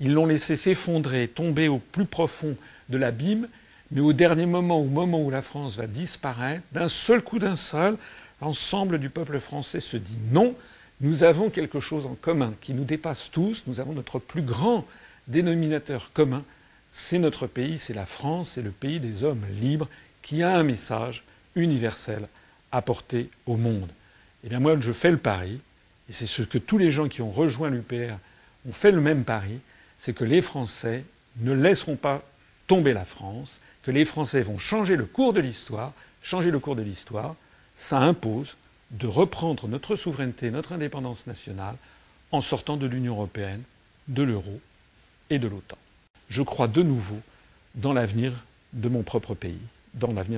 Ils 0.00 0.12
l'ont 0.12 0.26
laissé 0.26 0.56
s'effondrer, 0.56 1.28
tomber 1.28 1.68
au 1.68 1.78
plus 1.78 2.04
profond 2.04 2.56
de 2.88 2.98
l'abîme, 2.98 3.48
mais 3.90 4.00
au 4.00 4.12
dernier 4.12 4.46
moment, 4.46 4.80
au 4.80 4.86
moment 4.86 5.22
où 5.22 5.30
la 5.30 5.42
France 5.42 5.76
va 5.76 5.86
disparaître, 5.86 6.62
d'un 6.72 6.88
seul 6.88 7.22
coup 7.22 7.38
d'un 7.38 7.56
seul, 7.56 7.96
l'ensemble 8.40 8.98
du 8.98 9.08
peuple 9.08 9.38
français 9.40 9.80
se 9.80 9.96
dit 9.96 10.18
non, 10.32 10.54
nous 11.00 11.22
avons 11.22 11.50
quelque 11.50 11.80
chose 11.80 12.06
en 12.06 12.16
commun 12.20 12.54
qui 12.60 12.74
nous 12.74 12.84
dépasse 12.84 13.30
tous, 13.30 13.64
nous 13.66 13.80
avons 13.80 13.92
notre 13.92 14.18
plus 14.18 14.42
grand 14.42 14.86
dénominateur 15.28 16.10
commun, 16.12 16.44
c'est 16.90 17.18
notre 17.18 17.46
pays, 17.46 17.78
c'est 17.78 17.94
la 17.94 18.06
France, 18.06 18.52
c'est 18.54 18.62
le 18.62 18.70
pays 18.70 19.00
des 19.00 19.24
hommes 19.24 19.44
libres 19.60 19.88
qui 20.22 20.42
a 20.42 20.56
un 20.56 20.62
message 20.62 21.24
universel 21.54 22.28
à 22.72 22.82
porter 22.82 23.30
au 23.46 23.56
monde. 23.56 23.90
Eh 24.44 24.48
bien 24.48 24.60
moi, 24.60 24.76
je 24.80 24.92
fais 24.92 25.10
le 25.10 25.16
pari, 25.16 25.60
et 26.08 26.12
c'est 26.12 26.26
ce 26.26 26.42
que 26.42 26.58
tous 26.58 26.78
les 26.78 26.90
gens 26.90 27.08
qui 27.08 27.22
ont 27.22 27.30
rejoint 27.30 27.70
l'UPR 27.70 28.16
ont 28.68 28.72
fait 28.72 28.92
le 28.92 29.00
même 29.00 29.24
pari, 29.24 29.60
c'est 29.98 30.12
que 30.12 30.24
les 30.24 30.42
Français 30.42 31.04
ne 31.38 31.52
laisseront 31.52 31.96
pas 31.96 32.22
tomber 32.66 32.92
la 32.92 33.04
France, 33.04 33.60
que 33.82 33.90
les 33.90 34.04
Français 34.04 34.42
vont 34.42 34.58
changer 34.58 34.96
le 34.96 35.06
cours 35.06 35.32
de 35.32 35.40
l'histoire. 35.40 35.92
Changer 36.22 36.50
le 36.50 36.58
cours 36.58 36.74
de 36.74 36.80
l'histoire, 36.80 37.36
ça 37.76 37.98
impose 37.98 38.56
de 38.90 39.06
reprendre 39.06 39.68
notre 39.68 39.94
souveraineté, 39.94 40.50
notre 40.50 40.72
indépendance 40.72 41.26
nationale, 41.26 41.76
en 42.32 42.40
sortant 42.40 42.78
de 42.78 42.86
l'Union 42.86 43.12
européenne, 43.14 43.62
de 44.08 44.22
l'euro 44.22 44.58
et 45.28 45.38
de 45.38 45.46
l'OTAN. 45.48 45.76
Je 46.30 46.40
crois 46.40 46.66
de 46.66 46.82
nouveau 46.82 47.20
dans 47.74 47.92
l'avenir 47.92 48.32
de 48.72 48.88
mon 48.88 49.02
propre 49.02 49.34
pays, 49.34 49.60
dans 49.92 50.12
l'avenir 50.12 50.32